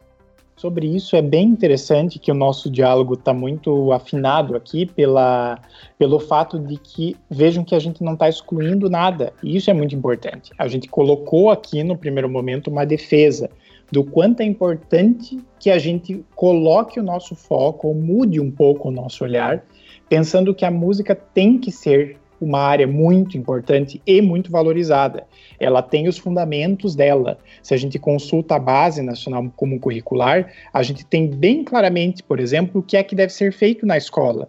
Sobre 0.61 0.87
isso 0.95 1.17
é 1.17 1.23
bem 1.23 1.49
interessante 1.49 2.19
que 2.19 2.31
o 2.31 2.35
nosso 2.35 2.69
diálogo 2.69 3.15
está 3.15 3.33
muito 3.33 3.93
afinado 3.93 4.55
aqui 4.55 4.85
pela, 4.85 5.59
pelo 5.99 6.21
fato 6.21 6.59
de 6.59 6.77
que 6.77 7.17
vejam 7.31 7.65
que 7.65 7.75
a 7.75 7.79
gente 7.79 8.05
não 8.05 8.13
está 8.13 8.29
excluindo 8.29 8.91
nada. 8.91 9.33
E 9.43 9.57
isso 9.57 9.71
é 9.71 9.73
muito 9.73 9.95
importante. 9.95 10.53
A 10.59 10.69
gente 10.69 10.87
colocou 10.87 11.49
aqui 11.49 11.83
no 11.83 11.97
primeiro 11.97 12.29
momento 12.29 12.69
uma 12.69 12.85
defesa 12.85 13.49
do 13.91 14.05
quanto 14.05 14.43
é 14.43 14.45
importante 14.45 15.43
que 15.59 15.71
a 15.71 15.79
gente 15.79 16.23
coloque 16.37 17.01
o 17.01 17.03
nosso 17.03 17.35
foco, 17.35 17.89
ou 17.89 17.95
mude 17.95 18.39
um 18.39 18.51
pouco 18.51 18.89
o 18.91 18.93
nosso 18.93 19.25
olhar, 19.25 19.65
pensando 20.11 20.55
que 20.55 20.67
a 20.67 20.71
música 20.71 21.15
tem 21.15 21.57
que 21.57 21.73
ser 21.73 22.19
uma 22.41 22.61
área 22.61 22.87
muito 22.87 23.37
importante 23.37 24.01
e 24.07 24.23
muito 24.23 24.51
valorizada. 24.51 25.27
Ela 25.59 25.83
tem 25.83 26.09
os 26.09 26.17
fundamentos 26.17 26.95
dela. 26.95 27.39
Se 27.63 27.75
a 27.75 27.77
gente 27.77 27.99
consulta 27.99 28.57
a 28.57 28.59
base 28.59 29.03
nacional 29.03 29.45
comum 29.55 29.79
curricular, 29.79 30.53
a 30.73 30.83
gente 30.83 31.05
tem 31.05 31.29
bem 31.29 31.63
claramente, 31.63 32.23
por 32.23 32.41
exemplo, 32.41 32.81
o 32.81 32.83
que 32.83 32.97
é 32.97 33.03
que 33.03 33.15
deve 33.15 33.33
ser 33.33 33.53
feito 33.53 33.85
na 33.85 33.97
escola, 33.97 34.49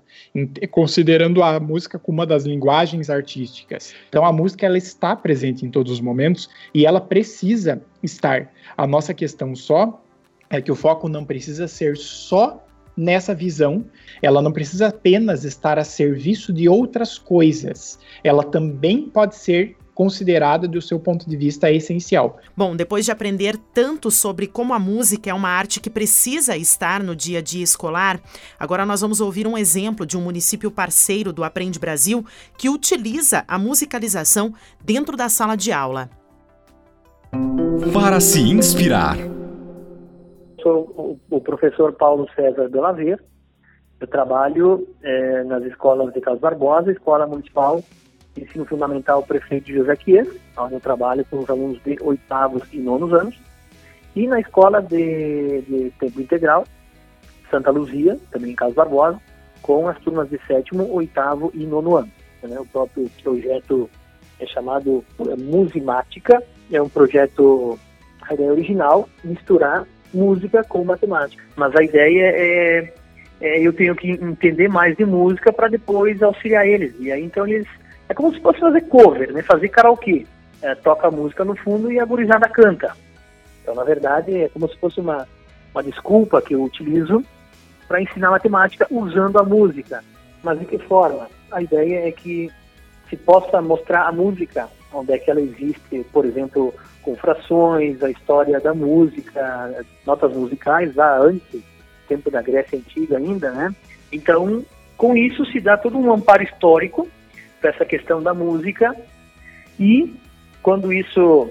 considerando 0.69 1.43
a 1.43 1.59
música 1.59 1.99
como 1.99 2.19
uma 2.19 2.25
das 2.25 2.45
linguagens 2.45 3.09
artísticas. 3.09 3.93
Então 4.09 4.25
a 4.25 4.31
música 4.31 4.65
ela 4.65 4.77
está 4.77 5.15
presente 5.15 5.65
em 5.65 5.69
todos 5.69 5.91
os 5.91 5.99
momentos 5.99 6.49
e 6.73 6.85
ela 6.85 7.01
precisa 7.01 7.81
estar. 8.01 8.51
A 8.77 8.87
nossa 8.87 9.13
questão 9.13 9.55
só 9.55 10.01
é 10.49 10.61
que 10.61 10.71
o 10.71 10.75
foco 10.75 11.07
não 11.07 11.25
precisa 11.25 11.67
ser 11.67 11.97
só 11.97 12.63
nessa 12.95 13.33
visão, 13.33 13.85
ela 14.21 14.41
não 14.41 14.51
precisa 14.51 14.87
apenas 14.87 15.43
estar 15.43 15.79
a 15.79 15.83
serviço 15.83 16.53
de 16.53 16.67
outras 16.67 17.17
coisas, 17.17 17.99
ela 18.23 18.43
também 18.43 19.09
pode 19.09 19.35
ser 19.35 19.75
considerada 19.93 20.67
do 20.67 20.81
seu 20.81 20.99
ponto 20.99 21.29
de 21.29 21.37
vista 21.37 21.71
essencial. 21.71 22.39
Bom, 22.55 22.75
depois 22.75 23.05
de 23.05 23.11
aprender 23.11 23.57
tanto 23.73 24.09
sobre 24.09 24.47
como 24.47 24.73
a 24.73 24.79
música 24.79 25.29
é 25.29 25.33
uma 25.33 25.49
arte 25.49 25.79
que 25.79 25.89
precisa 25.89 26.55
estar 26.57 27.03
no 27.03 27.15
dia 27.15 27.39
a 27.39 27.41
dia 27.41 27.63
escolar, 27.63 28.19
agora 28.59 28.85
nós 28.85 29.01
vamos 29.01 29.21
ouvir 29.21 29.45
um 29.45 29.57
exemplo 29.57 30.05
de 30.05 30.17
um 30.17 30.21
município 30.21 30.71
parceiro 30.71 31.33
do 31.33 31.43
Aprende 31.43 31.77
Brasil 31.77 32.25
que 32.57 32.69
utiliza 32.69 33.43
a 33.47 33.59
musicalização 33.59 34.53
dentro 34.83 35.15
da 35.15 35.29
sala 35.29 35.55
de 35.55 35.71
aula. 35.71 36.09
Para 37.93 38.19
se 38.19 38.39
inspirar 38.39 39.17
sou 40.61 41.19
o, 41.29 41.41
professor 41.41 41.93
Paulo 41.93 42.27
César 42.35 42.69
Delaver. 42.69 43.19
Eu 43.99 44.07
trabalho 44.07 44.87
é, 45.03 45.43
nas 45.43 45.63
escolas 45.63 46.13
de 46.13 46.21
Carlos 46.21 46.41
Barbosa, 46.41 46.91
Escola 46.91 47.27
Municipal 47.27 47.83
Ensino 48.37 48.65
Fundamental 48.65 49.23
Prefeito 49.23 49.71
José 49.71 49.95
Quies, 49.95 50.27
onde 50.57 50.75
eu 50.75 50.79
trabalho 50.79 51.25
com 51.25 51.39
os 51.39 51.49
alunos 51.49 51.81
de 51.83 51.97
oitavos 52.01 52.63
e 52.71 52.77
nonos 52.77 53.13
anos. 53.13 53.37
E 54.15 54.27
na 54.27 54.39
escola 54.39 54.81
de, 54.81 55.61
de 55.61 55.91
tempo 55.99 56.21
integral, 56.21 56.65
Santa 57.49 57.71
Luzia, 57.71 58.17
também 58.31 58.51
em 58.51 58.55
Carlos 58.55 58.75
Barbosa, 58.75 59.19
com 59.61 59.87
as 59.87 59.99
turmas 59.99 60.29
de 60.29 60.39
sétimo, 60.47 60.91
oitavo 60.93 61.51
e 61.53 61.65
nono 61.65 61.97
ano. 61.97 62.11
Né? 62.43 62.59
O 62.59 62.65
próprio 62.65 63.09
projeto 63.21 63.89
é 64.39 64.45
chamado 64.45 65.03
é, 65.19 65.35
Musimática, 65.35 66.41
é 66.71 66.81
um 66.81 66.89
projeto, 66.89 67.77
a 68.21 68.33
ideia 68.33 68.51
original, 68.51 69.07
misturar 69.23 69.85
música 70.13 70.63
com 70.63 70.83
matemática. 70.83 71.43
Mas 71.55 71.75
a 71.75 71.83
ideia 71.83 72.31
é, 72.35 72.93
é 73.41 73.59
eu 73.59 73.73
tenho 73.73 73.95
que 73.95 74.11
entender 74.11 74.67
mais 74.67 74.95
de 74.95 75.05
música 75.05 75.51
para 75.51 75.67
depois 75.67 76.21
auxiliar 76.21 76.67
eles. 76.67 76.93
E 76.99 77.11
aí 77.11 77.23
então 77.23 77.47
eles 77.47 77.67
é 78.09 78.13
como 78.13 78.33
se 78.33 78.41
fosse 78.41 78.59
fazer 78.59 78.81
cover, 78.81 79.31
né? 79.31 79.41
Fazer 79.41 79.69
karaokê. 79.69 80.25
É, 80.61 80.75
toca 80.75 81.07
a 81.07 81.11
música 81.11 81.43
no 81.43 81.55
fundo 81.55 81.91
e 81.91 81.99
a 81.99 82.05
gurizada 82.05 82.47
canta. 82.49 82.95
Então, 83.61 83.73
na 83.73 83.83
verdade, 83.83 84.35
é 84.35 84.49
como 84.49 84.67
se 84.67 84.77
fosse 84.77 84.99
uma, 84.99 85.27
uma 85.73 85.81
desculpa 85.81 86.41
que 86.41 86.53
eu 86.53 86.63
utilizo 86.63 87.23
para 87.87 88.01
ensinar 88.01 88.31
matemática 88.31 88.85
usando 88.91 89.39
a 89.39 89.43
música. 89.43 90.03
Mas 90.43 90.59
de 90.59 90.65
que 90.65 90.77
forma? 90.77 91.27
A 91.51 91.61
ideia 91.61 92.07
é 92.07 92.11
que 92.11 92.51
se 93.09 93.15
possa 93.15 93.61
mostrar 93.61 94.07
a 94.07 94.11
música, 94.11 94.67
onde 94.93 95.13
é 95.13 95.17
que 95.17 95.31
ela 95.31 95.41
existe, 95.41 96.05
por 96.11 96.25
exemplo, 96.25 96.73
com 97.01 97.15
frações, 97.15 98.01
a 98.03 98.09
história 98.09 98.59
da 98.59 98.73
música, 98.73 99.85
notas 100.05 100.33
musicais 100.33 100.95
lá 100.95 101.19
antes, 101.19 101.61
tempo 102.07 102.29
da 102.29 102.41
Grécia 102.41 102.77
Antiga 102.77 103.17
ainda, 103.17 103.51
né? 103.51 103.73
Então, 104.11 104.63
com 104.97 105.15
isso 105.15 105.45
se 105.45 105.59
dá 105.59 105.77
todo 105.77 105.97
um 105.97 106.13
amparo 106.13 106.43
histórico 106.43 107.07
para 107.59 107.71
essa 107.71 107.85
questão 107.85 108.21
da 108.21 108.33
música 108.33 108.95
e 109.79 110.13
quando 110.61 110.93
isso 110.93 111.49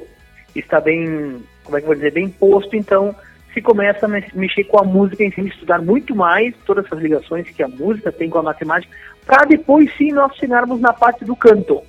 está 0.55 0.81
bem, 0.81 1.43
como 1.65 1.77
é 1.77 1.81
que 1.81 1.85
eu 1.85 1.89
vou 1.89 1.95
dizer, 1.95 2.13
bem 2.13 2.29
posto, 2.29 2.77
então 2.77 3.15
se 3.53 3.61
começa 3.61 4.07
a 4.07 4.09
mexer 4.09 4.65
com 4.65 4.79
a 4.79 4.85
música 4.85 5.25
em 5.25 5.33
si, 5.33 5.41
estudar 5.41 5.83
muito 5.83 6.15
mais 6.15 6.55
todas 6.65 6.85
essas 6.85 7.01
ligações 7.01 7.49
que 7.51 7.63
a 7.63 7.69
música 7.69 8.13
tem 8.13 8.31
com 8.31 8.39
a 8.39 8.43
matemática, 8.43 8.95
para 9.27 9.45
depois 9.45 9.91
sim 9.97 10.13
nós 10.13 10.37
chegarmos 10.37 10.81
na 10.81 10.93
parte 10.93 11.25
do 11.25 11.35
canto. 11.35 11.83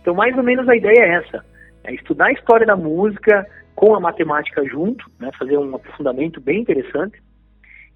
Então, 0.00 0.14
mais 0.14 0.36
ou 0.36 0.42
menos 0.42 0.66
a 0.68 0.76
ideia 0.76 1.00
é 1.00 1.14
essa 1.16 1.53
é 1.84 1.94
estudar 1.94 2.26
a 2.26 2.32
história 2.32 2.66
da 2.66 2.76
música 2.76 3.46
com 3.74 3.94
a 3.94 4.00
matemática 4.00 4.64
junto, 4.64 5.04
né, 5.20 5.30
fazer 5.38 5.58
um 5.58 5.74
aprofundamento 5.74 6.40
bem 6.40 6.60
interessante. 6.60 7.22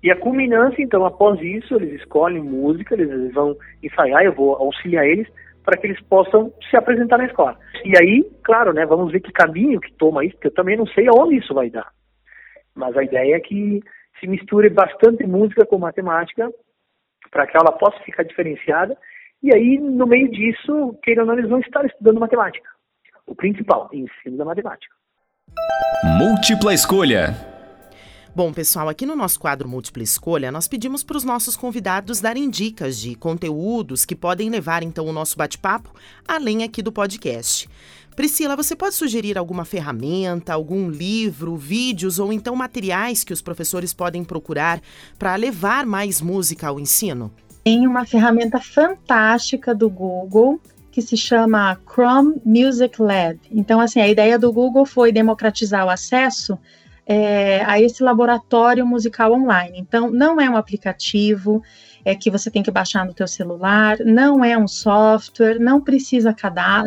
E 0.03 0.11
a 0.11 0.17
culminância, 0.17 0.83
então, 0.83 1.05
após 1.05 1.41
isso, 1.41 1.75
eles 1.75 2.01
escolhem 2.01 2.43
música, 2.43 2.95
eles 2.95 3.33
vão 3.33 3.57
ensaiar, 3.83 4.23
eu 4.23 4.33
vou 4.33 4.55
auxiliar 4.55 5.07
eles 5.07 5.27
para 5.65 5.77
que 5.77 5.87
eles 5.87 6.01
possam 6.03 6.53
se 6.71 6.77
apresentar 6.77 7.19
na 7.19 7.27
escola. 7.27 7.59
E 7.85 7.93
aí, 8.01 8.25
claro, 8.45 8.73
né, 8.73 8.87
vamos 8.87 9.11
ver 9.11 9.21
que 9.21 9.33
caminho 9.33 9.81
que 9.81 9.93
toma 9.95 10.25
isso, 10.25 10.35
porque 10.35 10.49
eu 10.49 10.55
também 10.55 10.77
não 10.77 10.87
sei 10.87 11.07
aonde 11.09 11.37
isso 11.37 11.53
vai 11.53 11.69
dar. 11.69 11.91
Mas 12.75 12.97
a 12.97 13.03
ideia 13.03 13.37
é 13.37 13.41
que 13.41 13.81
se 14.21 14.27
misture 14.27 14.69
bastante 14.71 15.27
música 15.27 15.67
com 15.67 15.79
matemática 15.79 16.49
para 17.31 17.47
que 17.47 17.57
a 17.57 17.61
aula 17.61 17.77
possa 17.77 17.99
ficar 18.05 18.23
diferenciada. 18.23 18.97
E 19.43 19.55
aí, 19.55 19.79
no 19.79 20.07
meio 20.07 20.31
disso, 20.31 20.97
queiram 21.03 21.23
ou 21.23 21.29
não, 21.29 21.39
eles 21.39 21.51
vão 21.51 21.61
estar 21.61 21.85
estudando 21.85 22.21
matemática 22.21 22.69
o 23.29 23.35
principal, 23.35 23.89
ensino 23.93 24.37
da 24.37 24.45
matemática. 24.45 24.95
Múltipla 26.19 26.75
escolha. 26.75 27.37
Bom, 28.35 28.53
pessoal, 28.53 28.89
aqui 28.89 29.05
no 29.05 29.17
nosso 29.17 29.41
quadro 29.41 29.69
Múltipla 29.69 30.03
Escolha, 30.03 30.53
nós 30.53 30.69
pedimos 30.69 31.03
para 31.03 31.17
os 31.17 31.25
nossos 31.25 31.57
convidados 31.57 32.21
darem 32.21 32.49
dicas 32.49 32.99
de 32.99 33.15
conteúdos 33.17 34.05
que 34.05 34.15
podem 34.15 34.49
levar 34.49 34.83
então 34.83 35.07
o 35.07 35.13
nosso 35.13 35.37
bate-papo 35.37 35.93
além 36.27 36.63
aqui 36.63 36.81
do 36.81 36.93
podcast. 36.93 37.69
Priscila, 38.15 38.55
você 38.55 38.77
pode 38.77 38.95
sugerir 38.95 39.37
alguma 39.39 39.65
ferramenta, 39.65 40.53
algum 40.53 40.89
livro, 40.89 41.57
vídeos 41.57 42.19
ou 42.19 42.33
então 42.33 42.55
materiais 42.55 43.25
que 43.25 43.33
os 43.33 43.43
professores 43.43 43.93
podem 43.93 44.23
procurar 44.23 44.81
para 45.19 45.35
levar 45.35 45.85
mais 45.85 46.21
música 46.21 46.69
ao 46.69 46.79
ensino? 46.79 47.33
Tem 47.65 47.87
uma 47.87 48.05
ferramenta 48.05 48.61
fantástica 48.61 49.75
do 49.75 49.91
Google 49.91 50.61
que 50.99 51.03
se 51.03 51.17
chama 51.17 51.79
Chrome 51.87 52.43
Music 52.45 53.01
Lab. 53.01 53.39
Então, 53.53 53.79
assim, 53.79 54.01
a 54.01 54.09
ideia 54.09 54.37
do 54.37 54.53
Google 54.53 54.85
foi 54.85 55.13
democratizar 55.13 55.87
o 55.87 55.89
acesso 55.89 56.59
é, 57.07 57.63
a 57.65 57.81
esse 57.81 58.03
laboratório 58.03 58.85
musical 58.85 59.33
online. 59.33 59.79
Então, 59.79 60.11
não 60.11 60.41
é 60.41 60.51
um 60.51 60.57
aplicativo 60.57 61.63
é, 62.05 62.17
que 62.17 62.33
você 62.33 62.51
tem 62.51 62.65
que 62.65 62.71
baixar 62.73 63.07
no 63.07 63.15
teu 63.15 63.29
celular, 63.29 63.99
não 64.05 64.45
é 64.45 64.59
um 64.59 64.67
software, 64.67 65.61
não 65.61 65.81
precisa 65.81 66.35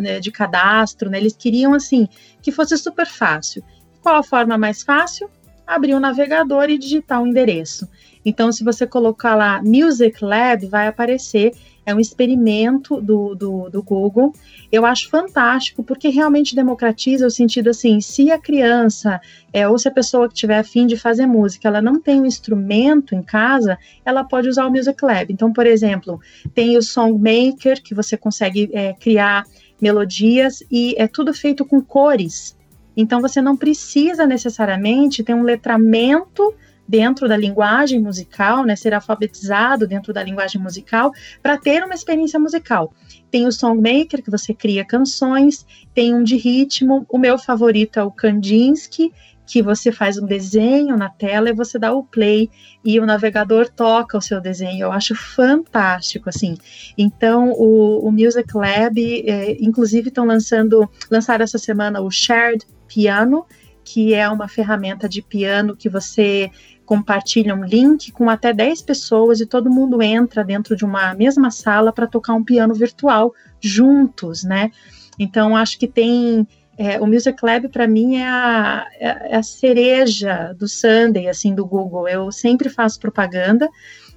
né, 0.01 0.19
de 0.19 0.29
cadastro, 0.29 1.09
né? 1.09 1.17
Eles 1.17 1.37
queriam, 1.37 1.73
assim, 1.73 2.09
que 2.41 2.51
fosse 2.51 2.77
super 2.77 3.07
fácil. 3.07 3.63
Qual 4.01 4.17
a 4.17 4.23
forma 4.23 4.57
mais 4.57 4.83
fácil? 4.83 5.29
Abrir 5.65 5.93
o 5.93 5.97
um 5.97 6.01
navegador 6.01 6.69
e 6.69 6.77
digitar 6.77 7.21
o 7.21 7.23
um 7.23 7.27
endereço. 7.27 7.87
Então, 8.25 8.51
se 8.51 8.61
você 8.61 8.85
colocar 8.85 9.35
lá 9.35 9.61
Music 9.63 10.21
Lab, 10.21 10.65
vai 10.67 10.87
aparecer 10.87 11.53
é 11.85 11.93
um 11.93 11.99
experimento 11.99 13.01
do, 13.01 13.35
do, 13.35 13.69
do, 13.69 13.83
Google. 13.83 14.33
Eu 14.71 14.85
acho 14.85 15.09
fantástico, 15.09 15.83
porque 15.83 16.09
realmente 16.09 16.55
democratiza 16.55 17.25
o 17.25 17.31
sentido 17.31 17.69
assim, 17.69 17.99
se 17.99 18.31
a 18.31 18.39
criança 18.39 19.19
é, 19.51 19.67
ou 19.67 19.77
se 19.77 19.87
a 19.87 19.91
pessoa 19.91 20.27
que 20.27 20.35
tiver 20.35 20.59
afim 20.59 20.85
de 20.85 20.95
fazer 20.95 21.25
música, 21.25 21.67
ela 21.67 21.81
não 21.81 21.99
tem 21.99 22.21
um 22.21 22.25
instrumento 22.25 23.15
em 23.15 23.23
casa, 23.23 23.77
ela 24.05 24.23
pode 24.23 24.47
usar 24.47 24.65
o 24.65 24.71
Music 24.71 25.03
Lab. 25.03 25.31
Então, 25.31 25.51
por 25.51 25.65
exemplo, 25.65 26.19
tem 26.53 26.77
o 26.77 26.81
Song 26.81 27.13
Maker, 27.13 27.81
que 27.81 27.95
você 27.95 28.15
consegue 28.15 28.69
é, 28.73 28.93
criar 28.93 29.45
melodias, 29.81 30.63
e 30.71 30.95
é 30.97 31.07
tudo 31.07 31.33
feito 31.33 31.65
com 31.65 31.81
cores. 31.81 32.55
Então, 32.95 33.19
você 33.19 33.41
não 33.41 33.57
precisa 33.57 34.27
necessariamente 34.27 35.23
ter 35.23 35.33
um 35.33 35.43
letramento 35.43 36.53
dentro 36.91 37.25
da 37.29 37.37
linguagem 37.37 38.01
musical, 38.01 38.65
né, 38.65 38.75
ser 38.75 38.93
alfabetizado 38.93 39.87
dentro 39.87 40.11
da 40.11 40.21
linguagem 40.21 40.61
musical 40.61 41.13
para 41.41 41.57
ter 41.57 41.81
uma 41.85 41.95
experiência 41.95 42.37
musical. 42.37 42.93
Tem 43.31 43.47
o 43.47 43.51
Songmaker, 43.51 44.21
que 44.21 44.29
você 44.29 44.53
cria 44.53 44.83
canções, 44.83 45.65
tem 45.95 46.13
um 46.13 46.21
de 46.21 46.35
ritmo, 46.35 47.05
o 47.07 47.17
meu 47.17 47.37
favorito 47.37 47.97
é 47.97 48.03
o 48.03 48.11
Kandinsky, 48.11 49.13
que 49.47 49.61
você 49.61 49.89
faz 49.89 50.17
um 50.17 50.25
desenho 50.25 50.97
na 50.97 51.07
tela 51.07 51.49
e 51.49 51.53
você 51.53 51.79
dá 51.79 51.93
o 51.93 52.03
play 52.03 52.49
e 52.83 52.99
o 52.99 53.05
navegador 53.05 53.69
toca 53.69 54.17
o 54.17 54.21
seu 54.21 54.41
desenho. 54.41 54.83
Eu 54.83 54.91
acho 54.91 55.15
fantástico, 55.15 56.27
assim. 56.27 56.57
Então, 56.97 57.51
o, 57.53 58.05
o 58.05 58.11
Music 58.11 58.49
Lab, 58.53 58.99
é, 58.99 59.57
inclusive, 59.61 60.09
estão 60.09 60.25
lançando, 60.25 60.89
lançaram 61.09 61.43
essa 61.43 61.57
semana 61.57 62.01
o 62.01 62.11
Shared 62.11 62.65
Piano, 62.85 63.45
que 63.83 64.13
é 64.13 64.29
uma 64.29 64.47
ferramenta 64.47 65.09
de 65.09 65.21
piano 65.21 65.75
que 65.75 65.89
você 65.89 66.49
compartilha 66.85 67.55
um 67.55 67.63
link 67.63 68.11
com 68.11 68.29
até 68.29 68.51
10 68.53 68.81
pessoas 68.81 69.39
e 69.39 69.45
todo 69.45 69.69
mundo 69.69 70.01
entra 70.01 70.43
dentro 70.43 70.75
de 70.75 70.83
uma 70.83 71.13
mesma 71.13 71.49
sala 71.51 71.93
para 71.93 72.07
tocar 72.07 72.33
um 72.33 72.43
piano 72.43 72.73
virtual 72.73 73.33
juntos, 73.59 74.43
né? 74.43 74.71
Então, 75.17 75.55
acho 75.55 75.77
que 75.77 75.87
tem 75.87 76.47
é, 76.77 76.99
o 76.99 77.05
Music 77.05 77.37
Lab 77.43 77.67
para 77.69 77.87
mim 77.87 78.15
é 78.15 78.27
a, 78.27 78.87
é 78.99 79.35
a 79.35 79.43
cereja 79.43 80.53
do 80.57 80.67
Sunday, 80.67 81.27
assim, 81.27 81.53
do 81.53 81.65
Google. 81.65 82.07
Eu 82.07 82.31
sempre 82.31 82.69
faço 82.69 82.99
propaganda 82.99 83.69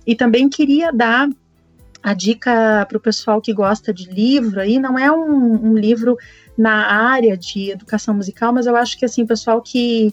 e 0.06 0.14
também 0.14 0.48
queria 0.48 0.90
dar 0.92 1.28
a 2.02 2.12
dica 2.12 2.84
para 2.86 2.98
o 2.98 3.00
pessoal 3.00 3.40
que 3.40 3.52
gosta 3.52 3.92
de 3.92 4.10
livro 4.10 4.60
aí, 4.60 4.78
não 4.78 4.98
é 4.98 5.10
um, 5.10 5.70
um, 5.70 5.74
livro 5.74 6.18
na 6.56 6.86
área 6.86 7.34
de 7.34 7.70
educação 7.70 8.14
musical, 8.14 8.52
mas 8.52 8.66
eu 8.66 8.76
acho 8.76 8.98
que 8.98 9.06
assim, 9.06 9.26
pessoal 9.26 9.62
que 9.62 10.12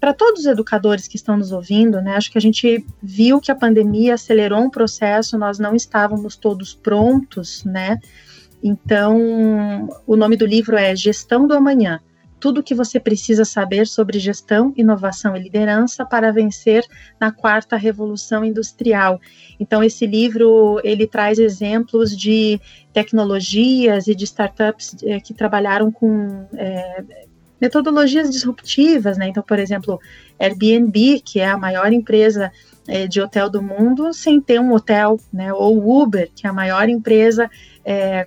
para 0.00 0.12
todos 0.12 0.40
os 0.40 0.46
educadores 0.46 1.08
que 1.08 1.16
estão 1.16 1.36
nos 1.36 1.52
ouvindo, 1.52 2.00
né, 2.00 2.16
acho 2.16 2.30
que 2.30 2.38
a 2.38 2.40
gente 2.40 2.84
viu 3.02 3.40
que 3.40 3.50
a 3.50 3.56
pandemia 3.56 4.14
acelerou 4.14 4.60
um 4.60 4.70
processo, 4.70 5.38
nós 5.38 5.58
não 5.58 5.74
estávamos 5.74 6.36
todos 6.36 6.74
prontos, 6.74 7.64
né, 7.64 7.98
então, 8.62 9.88
o 10.06 10.16
nome 10.16 10.36
do 10.36 10.46
livro 10.46 10.76
é 10.76 10.94
Gestão 10.96 11.46
do 11.46 11.54
Amanhã. 11.54 12.00
Tudo 12.38 12.60
o 12.60 12.62
que 12.62 12.74
você 12.74 13.00
precisa 13.00 13.44
saber 13.44 13.86
sobre 13.86 14.18
gestão, 14.18 14.72
inovação 14.76 15.36
e 15.36 15.40
liderança 15.40 16.04
para 16.04 16.32
vencer 16.32 16.84
na 17.18 17.32
quarta 17.32 17.76
revolução 17.76 18.44
industrial. 18.44 19.20
Então, 19.58 19.82
esse 19.82 20.06
livro 20.06 20.80
ele 20.84 21.06
traz 21.06 21.38
exemplos 21.38 22.16
de 22.16 22.60
tecnologias 22.92 24.06
e 24.06 24.14
de 24.14 24.24
startups 24.24 24.96
é, 25.02 25.18
que 25.18 25.32
trabalharam 25.32 25.90
com 25.90 26.46
é, 26.54 27.04
metodologias 27.60 28.30
disruptivas, 28.30 29.16
né? 29.16 29.28
Então, 29.28 29.42
por 29.42 29.58
exemplo, 29.58 30.00
Airbnb, 30.38 31.20
que 31.24 31.40
é 31.40 31.48
a 31.48 31.58
maior 31.58 31.92
empresa 31.92 32.52
é, 32.86 33.06
de 33.06 33.20
hotel 33.20 33.50
do 33.50 33.62
mundo, 33.62 34.12
sem 34.12 34.40
ter 34.40 34.60
um 34.60 34.72
hotel, 34.72 35.18
né? 35.32 35.52
Ou 35.52 36.02
Uber, 36.02 36.30
que 36.34 36.46
é 36.46 36.50
a 36.50 36.52
maior 36.52 36.88
empresa 36.88 37.50
é, 37.88 38.26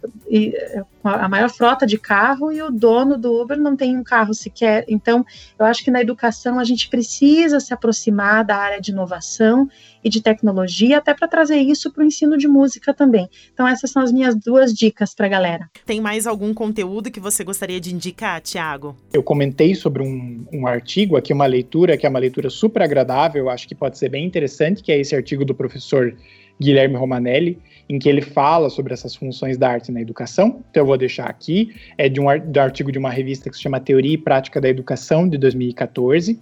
a 1.03 1.27
maior 1.27 1.49
frota 1.49 1.85
de 1.85 1.97
carro 1.97 2.49
e 2.49 2.61
o 2.61 2.71
dono 2.71 3.17
do 3.17 3.41
Uber 3.41 3.59
não 3.59 3.75
tem 3.75 3.97
um 3.97 4.03
carro 4.03 4.33
sequer. 4.33 4.85
Então, 4.87 5.25
eu 5.59 5.65
acho 5.65 5.83
que 5.83 5.91
na 5.91 5.99
educação 5.99 6.57
a 6.57 6.63
gente 6.63 6.87
precisa 6.87 7.59
se 7.59 7.73
aproximar 7.73 8.45
da 8.45 8.55
área 8.55 8.79
de 8.79 8.91
inovação 8.91 9.69
e 10.01 10.09
de 10.09 10.21
tecnologia, 10.21 10.99
até 10.99 11.13
para 11.13 11.27
trazer 11.27 11.57
isso 11.57 11.91
para 11.91 12.03
o 12.03 12.05
ensino 12.05 12.37
de 12.37 12.47
música 12.47 12.93
também. 12.93 13.27
Então, 13.53 13.67
essas 13.67 13.91
são 13.91 14.01
as 14.01 14.13
minhas 14.13 14.33
duas 14.33 14.73
dicas 14.73 15.13
para 15.13 15.25
a 15.25 15.29
galera. 15.29 15.69
Tem 15.85 15.99
mais 15.99 16.25
algum 16.25 16.53
conteúdo 16.53 17.11
que 17.11 17.19
você 17.19 17.43
gostaria 17.43 17.81
de 17.81 17.93
indicar, 17.93 18.39
Tiago? 18.39 18.95
Eu 19.11 19.21
comentei 19.21 19.75
sobre 19.75 20.01
um, 20.01 20.45
um 20.53 20.67
artigo 20.67 21.17
aqui, 21.17 21.33
uma 21.33 21.45
leitura, 21.45 21.97
que 21.97 22.05
é 22.05 22.09
uma 22.09 22.19
leitura 22.19 22.49
super 22.49 22.81
agradável, 22.81 23.49
acho 23.49 23.67
que 23.67 23.75
pode 23.75 23.97
ser 23.97 24.07
bem 24.07 24.25
interessante, 24.25 24.81
que 24.81 24.89
é 24.89 24.97
esse 24.97 25.13
artigo 25.13 25.43
do 25.43 25.53
professor 25.53 26.15
Guilherme 26.61 26.95
Romanelli, 26.95 27.57
em 27.89 27.97
que 27.97 28.07
ele 28.07 28.21
fala 28.21 28.69
sobre 28.69 28.93
essas 28.93 29.15
funções 29.15 29.57
da 29.57 29.69
arte 29.69 29.91
na 29.91 30.01
educação. 30.01 30.61
Então 30.69 30.83
eu 30.83 30.85
vou 30.85 30.97
deixar 30.97 31.25
aqui, 31.25 31.73
é 31.97 32.07
de 32.07 32.19
um 32.19 32.29
artigo 32.29 32.91
de 32.91 32.99
uma 32.99 33.09
revista 33.09 33.49
que 33.49 33.55
se 33.55 33.61
chama 33.61 33.79
Teoria 33.79 34.13
e 34.13 34.17
Prática 34.17 34.61
da 34.61 34.69
Educação, 34.69 35.27
de 35.27 35.37
2014. 35.37 36.39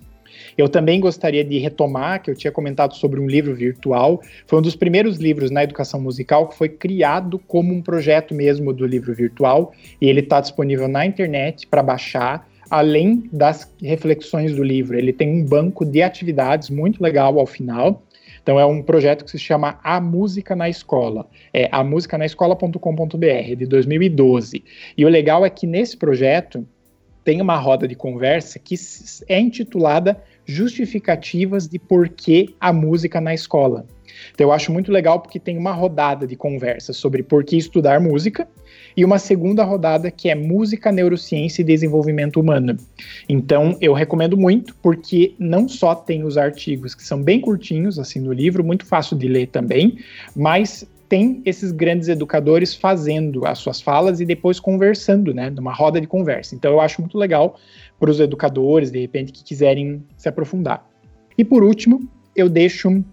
Eu 0.58 0.68
também 0.68 1.00
gostaria 1.00 1.44
de 1.44 1.58
retomar 1.58 2.22
que 2.22 2.30
eu 2.30 2.36
tinha 2.36 2.52
comentado 2.52 2.96
sobre 2.96 3.20
um 3.20 3.28
livro 3.28 3.56
virtual. 3.56 4.22
Foi 4.46 4.60
um 4.60 4.62
dos 4.62 4.76
primeiros 4.76 5.18
livros 5.18 5.52
na 5.52 5.64
educação 5.64 6.02
musical 6.02 6.48
que 6.48 6.58
foi 6.58 6.70
criado 6.70 7.40
como 7.40 7.74
um 7.74 7.82
projeto 7.82 8.34
mesmo 8.34 8.74
do 8.74 8.86
livro 8.86 9.14
virtual 9.14 9.72
e 10.02 10.08
ele 10.08 10.22
está 10.22 10.42
disponível 10.42 10.88
na 10.88 11.06
internet 11.06 11.68
para 11.68 11.84
baixar. 11.84 12.48
Além 12.70 13.30
das 13.32 13.74
reflexões 13.82 14.54
do 14.54 14.62
livro, 14.62 14.98
ele 14.98 15.14
tem 15.14 15.30
um 15.30 15.46
banco 15.46 15.86
de 15.86 16.02
atividades 16.02 16.70
muito 16.70 17.02
legal 17.02 17.40
ao 17.40 17.46
final. 17.46 18.04
Então 18.48 18.58
é 18.58 18.66
um 18.66 18.82
projeto 18.82 19.26
que 19.26 19.32
se 19.32 19.38
chama 19.38 19.78
A 19.84 20.00
Música 20.00 20.56
na 20.56 20.70
Escola. 20.70 21.28
É 21.54 21.68
amusicanaescola.com.br, 21.70 23.56
de 23.58 23.66
2012. 23.66 24.64
E 24.98 25.04
o 25.04 25.10
legal 25.10 25.46
é 25.46 25.50
que 25.50 25.68
nesse 25.68 25.98
projeto 25.98 26.66
tem 27.26 27.42
uma 27.42 27.58
roda 27.58 27.86
de 27.86 27.94
conversa 27.94 28.58
que 28.58 28.76
é 29.28 29.38
intitulada 29.38 30.24
Justificativas 30.48 31.68
de 31.68 31.78
por 31.78 32.10
que 32.10 32.56
a 32.60 32.72
música 32.72 33.22
na 33.22 33.34
escola. 33.34 33.86
Então 34.34 34.48
eu 34.48 34.52
acho 34.52 34.72
muito 34.72 34.92
legal 34.92 35.20
porque 35.20 35.40
tem 35.40 35.58
uma 35.58 35.72
rodada 35.72 36.26
de 36.26 36.36
conversa 36.36 36.94
sobre 36.94 37.22
por 37.22 37.44
que 37.44 37.58
estudar 37.58 38.00
música 38.00 38.48
e 38.96 39.06
uma 39.06 39.20
segunda 39.20 39.64
rodada 39.64 40.10
que 40.10 40.30
é 40.30 40.36
música, 40.36 40.92
neurociência 40.92 41.62
e 41.62 41.66
desenvolvimento 41.66 42.40
humano. 42.40 42.78
Então 43.28 43.78
eu 43.80 43.94
recomendo 43.94 44.38
muito 44.38 44.76
porque 44.82 45.36
não 45.38 45.68
só 45.68 45.94
tem 45.94 46.24
os 46.24 46.38
artigos 46.38 46.96
que 46.96 47.04
são 47.04 47.22
bem 47.22 47.40
curtinhos 47.40 48.00
assim 48.00 48.20
no 48.20 48.34
livro, 48.34 48.64
muito 48.64 48.86
fácil 48.86 49.18
de 49.18 49.28
ler 49.28 49.48
também, 49.48 50.00
mas 50.36 50.88
tem 51.08 51.42
esses 51.46 51.72
grandes 51.72 52.10
educadores 52.10 52.76
fazendo 52.76 53.46
as 53.46 53.60
suas 53.60 53.80
falas 53.80 54.20
e 54.20 54.26
depois 54.26 54.60
conversando, 54.60 55.34
né, 55.34 55.50
numa 55.50 55.74
roda 55.74 56.02
de 56.02 56.08
conversa. 56.08 56.54
Então 56.54 56.72
eu 56.72 56.82
acho 56.82 57.02
muito 57.02 57.18
legal 57.18 57.58
para 58.00 58.12
os 58.12 58.20
educadores, 58.20 58.92
de 58.92 59.00
repente, 59.00 59.32
que 59.32 59.44
quiserem 59.44 60.04
se 60.18 60.30
aprofundar. 60.30 60.88
E 61.38 61.44
por 61.44 61.64
último, 61.64 62.08
eu 62.36 62.50
deixo 62.50 63.04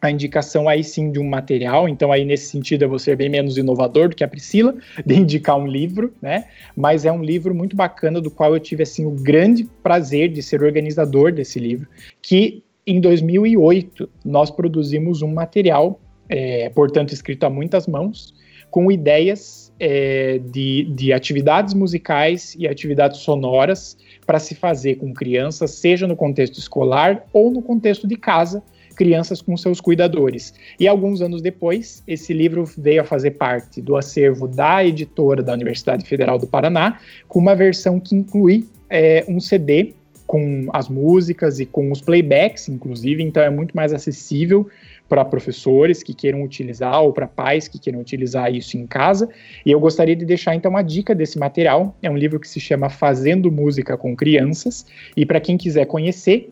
a 0.00 0.10
indicação 0.10 0.68
aí 0.68 0.84
sim 0.84 1.10
de 1.10 1.18
um 1.18 1.28
material, 1.28 1.88
então 1.88 2.12
aí 2.12 2.24
nesse 2.24 2.46
sentido 2.46 2.82
eu 2.82 2.88
vou 2.88 2.98
ser 2.98 3.16
bem 3.16 3.28
menos 3.28 3.56
inovador 3.56 4.08
do 4.08 4.16
que 4.16 4.22
a 4.22 4.28
Priscila, 4.28 4.74
de 5.04 5.14
indicar 5.14 5.58
um 5.58 5.66
livro, 5.66 6.12
né? 6.20 6.46
Mas 6.76 7.04
é 7.04 7.12
um 7.12 7.22
livro 7.22 7.54
muito 7.54 7.74
bacana 7.74 8.20
do 8.20 8.30
qual 8.30 8.54
eu 8.54 8.60
tive 8.60 8.82
assim 8.82 9.04
o 9.06 9.10
grande 9.10 9.64
prazer 9.82 10.28
de 10.28 10.42
ser 10.42 10.62
organizador 10.62 11.32
desse 11.32 11.58
livro, 11.58 11.88
que 12.20 12.62
em 12.86 13.00
2008 13.00 14.08
nós 14.24 14.50
produzimos 14.50 15.22
um 15.22 15.32
material, 15.32 15.98
é, 16.28 16.68
portanto 16.70 17.12
escrito 17.12 17.44
a 17.44 17.50
muitas 17.50 17.86
mãos, 17.86 18.34
com 18.76 18.92
ideias 18.92 19.72
é, 19.80 20.38
de, 20.50 20.84
de 20.94 21.10
atividades 21.10 21.72
musicais 21.72 22.54
e 22.58 22.68
atividades 22.68 23.20
sonoras 23.20 23.96
para 24.26 24.38
se 24.38 24.54
fazer 24.54 24.96
com 24.96 25.14
crianças, 25.14 25.70
seja 25.70 26.06
no 26.06 26.14
contexto 26.14 26.58
escolar 26.58 27.24
ou 27.32 27.50
no 27.50 27.62
contexto 27.62 28.06
de 28.06 28.16
casa, 28.16 28.62
crianças 28.94 29.40
com 29.40 29.56
seus 29.56 29.80
cuidadores. 29.80 30.52
E 30.78 30.86
alguns 30.86 31.22
anos 31.22 31.40
depois, 31.40 32.02
esse 32.06 32.34
livro 32.34 32.66
veio 32.76 33.00
a 33.00 33.04
fazer 33.04 33.30
parte 33.30 33.80
do 33.80 33.96
acervo 33.96 34.46
da 34.46 34.84
editora 34.84 35.42
da 35.42 35.54
Universidade 35.54 36.06
Federal 36.06 36.38
do 36.38 36.46
Paraná, 36.46 37.00
com 37.26 37.38
uma 37.38 37.54
versão 37.54 37.98
que 37.98 38.14
inclui 38.14 38.68
é, 38.90 39.24
um 39.26 39.40
CD 39.40 39.94
com 40.26 40.68
as 40.72 40.88
músicas 40.88 41.60
e 41.60 41.66
com 41.66 41.90
os 41.92 42.00
playbacks, 42.00 42.68
inclusive, 42.68 43.22
então 43.22 43.42
é 43.42 43.50
muito 43.50 43.76
mais 43.76 43.92
acessível 43.92 44.68
para 45.08 45.24
professores 45.24 46.02
que 46.02 46.12
queiram 46.12 46.42
utilizar 46.42 47.00
ou 47.00 47.12
para 47.12 47.26
pais 47.26 47.68
que 47.68 47.78
queiram 47.78 48.00
utilizar 48.00 48.52
isso 48.52 48.76
em 48.76 48.86
casa. 48.86 49.28
E 49.64 49.70
eu 49.70 49.78
gostaria 49.78 50.16
de 50.16 50.24
deixar 50.24 50.54
então 50.54 50.70
uma 50.70 50.82
dica 50.82 51.14
desse 51.14 51.38
material. 51.38 51.96
É 52.02 52.10
um 52.10 52.16
livro 52.16 52.40
que 52.40 52.48
se 52.48 52.58
chama 52.58 52.88
Fazendo 52.88 53.50
Música 53.50 53.96
com 53.96 54.16
Crianças. 54.16 54.84
E 55.16 55.24
para 55.24 55.40
quem 55.40 55.56
quiser 55.56 55.86
conhecer, 55.86 56.50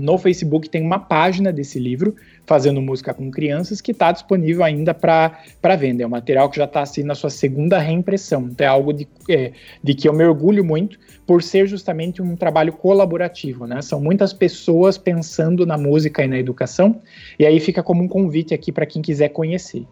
no 0.00 0.18
Facebook 0.18 0.68
tem 0.68 0.82
uma 0.82 0.98
página 0.98 1.52
desse 1.52 1.78
livro, 1.78 2.16
Fazendo 2.46 2.80
Música 2.80 3.14
com 3.14 3.30
Crianças, 3.30 3.80
que 3.80 3.92
está 3.92 4.10
disponível 4.10 4.64
ainda 4.64 4.92
para 4.94 5.76
venda. 5.78 6.02
É 6.02 6.06
um 6.06 6.10
material 6.10 6.48
que 6.48 6.56
já 6.56 6.64
está 6.64 6.80
assim 6.82 7.02
na 7.02 7.14
sua 7.14 7.30
segunda 7.30 7.78
reimpressão. 7.78 8.48
Então 8.50 8.66
é 8.66 8.68
algo 8.68 8.92
de, 8.92 9.06
é, 9.28 9.52
de 9.82 9.94
que 9.94 10.08
eu 10.08 10.12
me 10.12 10.24
orgulho 10.24 10.64
muito 10.64 10.98
por 11.26 11.42
ser 11.42 11.66
justamente 11.66 12.20
um 12.20 12.34
trabalho 12.34 12.72
colaborativo. 12.72 13.66
Né? 13.66 13.82
São 13.82 14.00
muitas 14.00 14.32
pessoas 14.32 14.98
pensando 14.98 15.64
na 15.64 15.78
música 15.78 16.24
e 16.24 16.28
na 16.28 16.38
educação, 16.38 17.00
e 17.38 17.46
aí 17.46 17.60
fica 17.60 17.82
como 17.82 18.02
um 18.02 18.08
convite 18.08 18.54
aqui 18.54 18.72
para 18.72 18.86
quem 18.86 19.00
quiser 19.00 19.28
conhecer. 19.28 19.86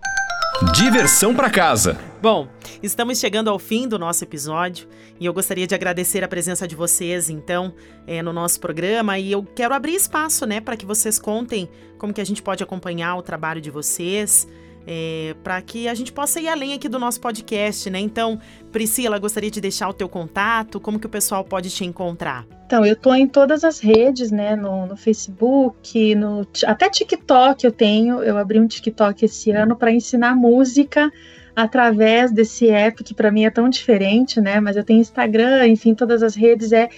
Diversão 0.67 1.37
para 1.37 1.49
casa. 1.49 1.97
Bom, 2.21 2.49
estamos 2.83 3.21
chegando 3.21 3.49
ao 3.49 3.61
fim 3.61 3.87
do 3.87 3.97
nosso 3.97 4.25
episódio 4.25 4.89
e 5.21 5.25
eu 5.25 5.33
gostaria 5.33 5.69
de 5.69 5.75
agradecer 5.75 6.25
a 6.25 6.29
presença 6.29 6.67
de 6.67 6.75
vocês, 6.75 7.31
então, 7.31 7.73
é, 8.09 8.21
no 8.23 8.33
nosso 8.33 8.59
programa 8.59 9.21
e 9.21 9.31
eu 9.31 9.45
quero 9.45 9.73
abrir 9.73 9.95
espaço, 9.95 10.45
né, 10.47 10.61
para 10.61 10.77
que 10.77 10.85
vocês 10.85 11.17
contem 11.17 11.69
como 11.97 12.13
que 12.13 12.21
a 12.21 12.27
gente 12.27 12.43
pode 12.43 12.61
acompanhar 12.61 13.15
o 13.15 13.23
trabalho 13.23 13.61
de 13.61 13.71
vocês. 13.71 14.49
É, 14.91 15.37
para 15.45 15.61
que 15.61 15.87
a 15.87 15.93
gente 15.93 16.11
possa 16.11 16.41
ir 16.41 16.49
além 16.49 16.73
aqui 16.73 16.89
do 16.89 16.99
nosso 16.99 17.21
podcast, 17.21 17.91
né? 17.91 18.01
Então, 18.01 18.41
Priscila, 18.73 19.19
gostaria 19.19 19.51
de 19.51 19.61
deixar 19.61 19.87
o 19.87 19.93
teu 19.93 20.09
contato, 20.09 20.81
como 20.81 20.99
que 20.99 21.05
o 21.05 21.11
pessoal 21.11 21.45
pode 21.45 21.69
te 21.69 21.85
encontrar? 21.85 22.47
Então, 22.65 22.87
eu 22.87 22.95
estou 22.95 23.15
em 23.15 23.27
todas 23.27 23.65
as 23.65 23.81
redes, 23.81 24.31
né? 24.31 24.57
No, 24.57 24.87
no, 24.87 24.97
Facebook, 24.97 26.15
no 26.15 26.47
até 26.65 26.89
TikTok 26.89 27.67
eu 27.67 27.73
tenho. 27.73 28.23
Eu 28.23 28.39
abri 28.39 28.59
um 28.59 28.67
TikTok 28.67 29.27
esse 29.27 29.51
ano 29.51 29.77
para 29.77 29.93
ensinar 29.93 30.35
música 30.35 31.13
através 31.55 32.31
desse 32.33 32.71
app 32.71 33.03
que 33.05 33.13
para 33.13 33.31
mim 33.31 33.45
é 33.45 33.51
tão 33.51 33.69
diferente, 33.69 34.41
né? 34.41 34.59
Mas 34.59 34.77
eu 34.77 34.85
tenho 34.85 35.01
Instagram, 35.01 35.67
enfim, 35.67 35.93
todas 35.93 36.23
as 36.23 36.35
redes 36.35 36.73
é 36.73 36.89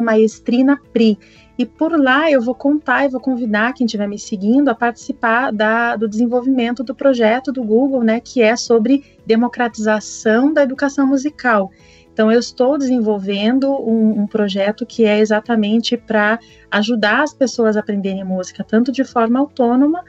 @maestrinapri. 0.00 1.18
E 1.56 1.64
por 1.64 1.98
lá 1.98 2.30
eu 2.30 2.42
vou 2.42 2.54
contar 2.54 3.04
e 3.04 3.08
vou 3.08 3.20
convidar 3.20 3.72
quem 3.74 3.84
estiver 3.84 4.08
me 4.08 4.18
seguindo 4.18 4.68
a 4.68 4.74
participar 4.74 5.52
da, 5.52 5.94
do 5.94 6.08
desenvolvimento 6.08 6.82
do 6.82 6.94
projeto 6.94 7.52
do 7.52 7.62
Google, 7.62 8.02
né, 8.02 8.20
que 8.20 8.42
é 8.42 8.56
sobre 8.56 9.04
democratização 9.24 10.52
da 10.52 10.62
educação 10.62 11.06
musical. 11.06 11.70
Então, 12.12 12.30
eu 12.30 12.38
estou 12.38 12.78
desenvolvendo 12.78 13.72
um, 13.72 14.22
um 14.22 14.26
projeto 14.28 14.86
que 14.86 15.04
é 15.04 15.18
exatamente 15.18 15.96
para 15.96 16.38
ajudar 16.70 17.24
as 17.24 17.34
pessoas 17.34 17.76
a 17.76 17.80
aprenderem 17.80 18.22
música, 18.22 18.62
tanto 18.62 18.92
de 18.92 19.02
forma 19.02 19.40
autônoma, 19.40 20.04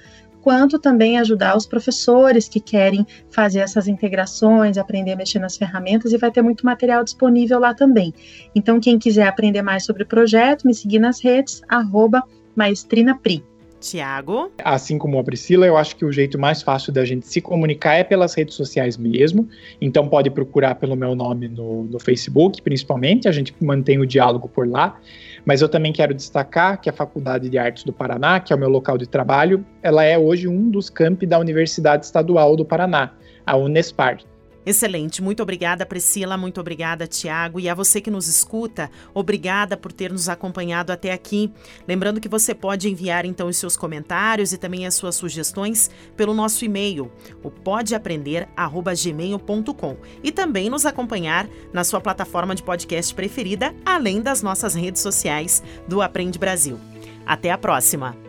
quanto 0.45 0.77
também 0.77 1.17
ajudar 1.17 1.57
os 1.57 1.65
professores 1.65 2.47
que 2.47 2.59
querem 2.59 3.03
fazer 3.31 3.61
essas 3.61 3.87
integrações, 3.87 4.77
aprender 4.77 5.13
a 5.13 5.15
mexer 5.15 5.39
nas 5.39 5.57
ferramentas 5.57 6.13
e 6.13 6.19
vai 6.19 6.29
ter 6.29 6.43
muito 6.43 6.63
material 6.63 7.03
disponível 7.03 7.57
lá 7.57 7.73
também. 7.73 8.13
Então, 8.53 8.79
quem 8.79 8.99
quiser 8.99 9.27
aprender 9.27 9.63
mais 9.63 9.83
sobre 9.83 10.03
o 10.03 10.05
projeto, 10.05 10.67
me 10.67 10.75
seguir 10.75 10.99
nas 10.99 11.19
redes, 11.19 11.63
arroba 11.67 12.21
maestrinapri. 12.55 13.43
Tiago? 13.79 14.51
Assim 14.63 14.99
como 14.99 15.19
a 15.19 15.23
Priscila, 15.23 15.65
eu 15.65 15.77
acho 15.77 15.95
que 15.95 16.05
o 16.05 16.11
jeito 16.11 16.39
mais 16.39 16.61
fácil 16.61 16.93
da 16.93 17.03
gente 17.03 17.27
se 17.27 17.41
comunicar 17.41 17.95
é 17.95 18.03
pelas 18.03 18.35
redes 18.35 18.55
sociais 18.55 18.97
mesmo. 18.97 19.47
Então 19.81 20.07
pode 20.07 20.29
procurar 20.29 20.75
pelo 20.75 20.95
meu 20.95 21.15
nome 21.15 21.47
no, 21.47 21.83
no 21.83 21.99
Facebook, 21.99 22.61
principalmente, 22.61 23.27
a 23.27 23.31
gente 23.31 23.53
mantém 23.61 23.99
o 23.99 24.05
diálogo 24.05 24.47
por 24.47 24.67
lá. 24.67 24.99
Mas 25.45 25.61
eu 25.61 25.69
também 25.69 25.93
quero 25.93 26.13
destacar 26.13 26.81
que 26.81 26.89
a 26.89 26.93
Faculdade 26.93 27.49
de 27.49 27.57
Artes 27.57 27.83
do 27.83 27.93
Paraná, 27.93 28.39
que 28.39 28.51
é 28.51 28.55
o 28.55 28.59
meu 28.59 28.69
local 28.69 28.97
de 28.97 29.07
trabalho, 29.07 29.63
ela 29.83 30.03
é 30.03 30.17
hoje 30.17 30.47
um 30.47 30.69
dos 30.71 30.89
campi 30.89 31.27
da 31.27 31.37
Universidade 31.37 32.05
Estadual 32.05 32.55
do 32.55 32.65
Paraná, 32.65 33.11
a 33.45 33.55
Unespar. 33.55 34.17
Excelente, 34.66 35.22
muito 35.22 35.43
obrigada 35.43 35.86
Priscila, 35.86 36.38
muito 36.38 36.59
obrigada 36.59 37.05
Tiago 37.05 37.59
e 37.59 37.70
a 37.70 37.76
você 37.76 38.01
que 38.01 38.09
nos 38.09 38.28
escuta, 38.28 38.89
obrigada 39.13 39.78
por 39.78 39.91
ter 39.91 40.11
nos 40.11 40.28
acompanhado 40.28 40.91
até 40.91 41.11
aqui. 41.11 41.53
Lembrando 41.88 42.20
que 42.20 42.28
você 42.28 42.55
pode 42.55 42.89
enviar 42.89 43.26
então 43.26 43.47
os 43.47 43.57
seus 43.57 43.78
comentários 43.78 44.53
e 44.53 44.57
também 44.57 44.88
as 44.88 44.95
suas 44.95 45.16
sugestões 45.16 45.91
pelo 46.18 46.34
nosso 46.34 46.66
e-mail, 46.66 47.11
o 47.43 47.51
podeaprender@gmail.com 47.51 49.97
e 50.24 50.32
também 50.32 50.68
nos 50.70 50.86
acompanhar 50.86 51.47
na 51.72 51.84
sua 51.84 52.01
plataforma 52.01 52.55
de 52.55 52.63
podcast 52.63 53.13
preferida, 53.13 53.76
além 53.86 54.22
das 54.22 54.41
nossas 54.41 54.74
redes 54.74 55.01
sociais 55.01 55.61
do 55.88 56.01
Aprende 56.01 56.39
Brasil. 56.39 56.80
Até 57.26 57.51
a 57.51 57.57
próxima. 57.57 58.24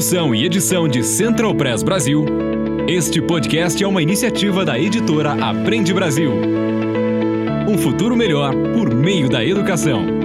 Produção 0.00 0.34
e 0.34 0.46
edição 0.46 0.88
de 0.88 1.04
Central 1.04 1.54
Press 1.54 1.82
Brasil, 1.82 2.24
este 2.88 3.20
podcast 3.20 3.84
é 3.84 3.86
uma 3.86 4.00
iniciativa 4.00 4.64
da 4.64 4.78
editora 4.78 5.32
Aprende 5.32 5.92
Brasil. 5.92 6.32
Um 7.68 7.76
futuro 7.76 8.16
melhor 8.16 8.54
por 8.72 8.94
meio 8.94 9.28
da 9.28 9.44
educação. 9.44 10.19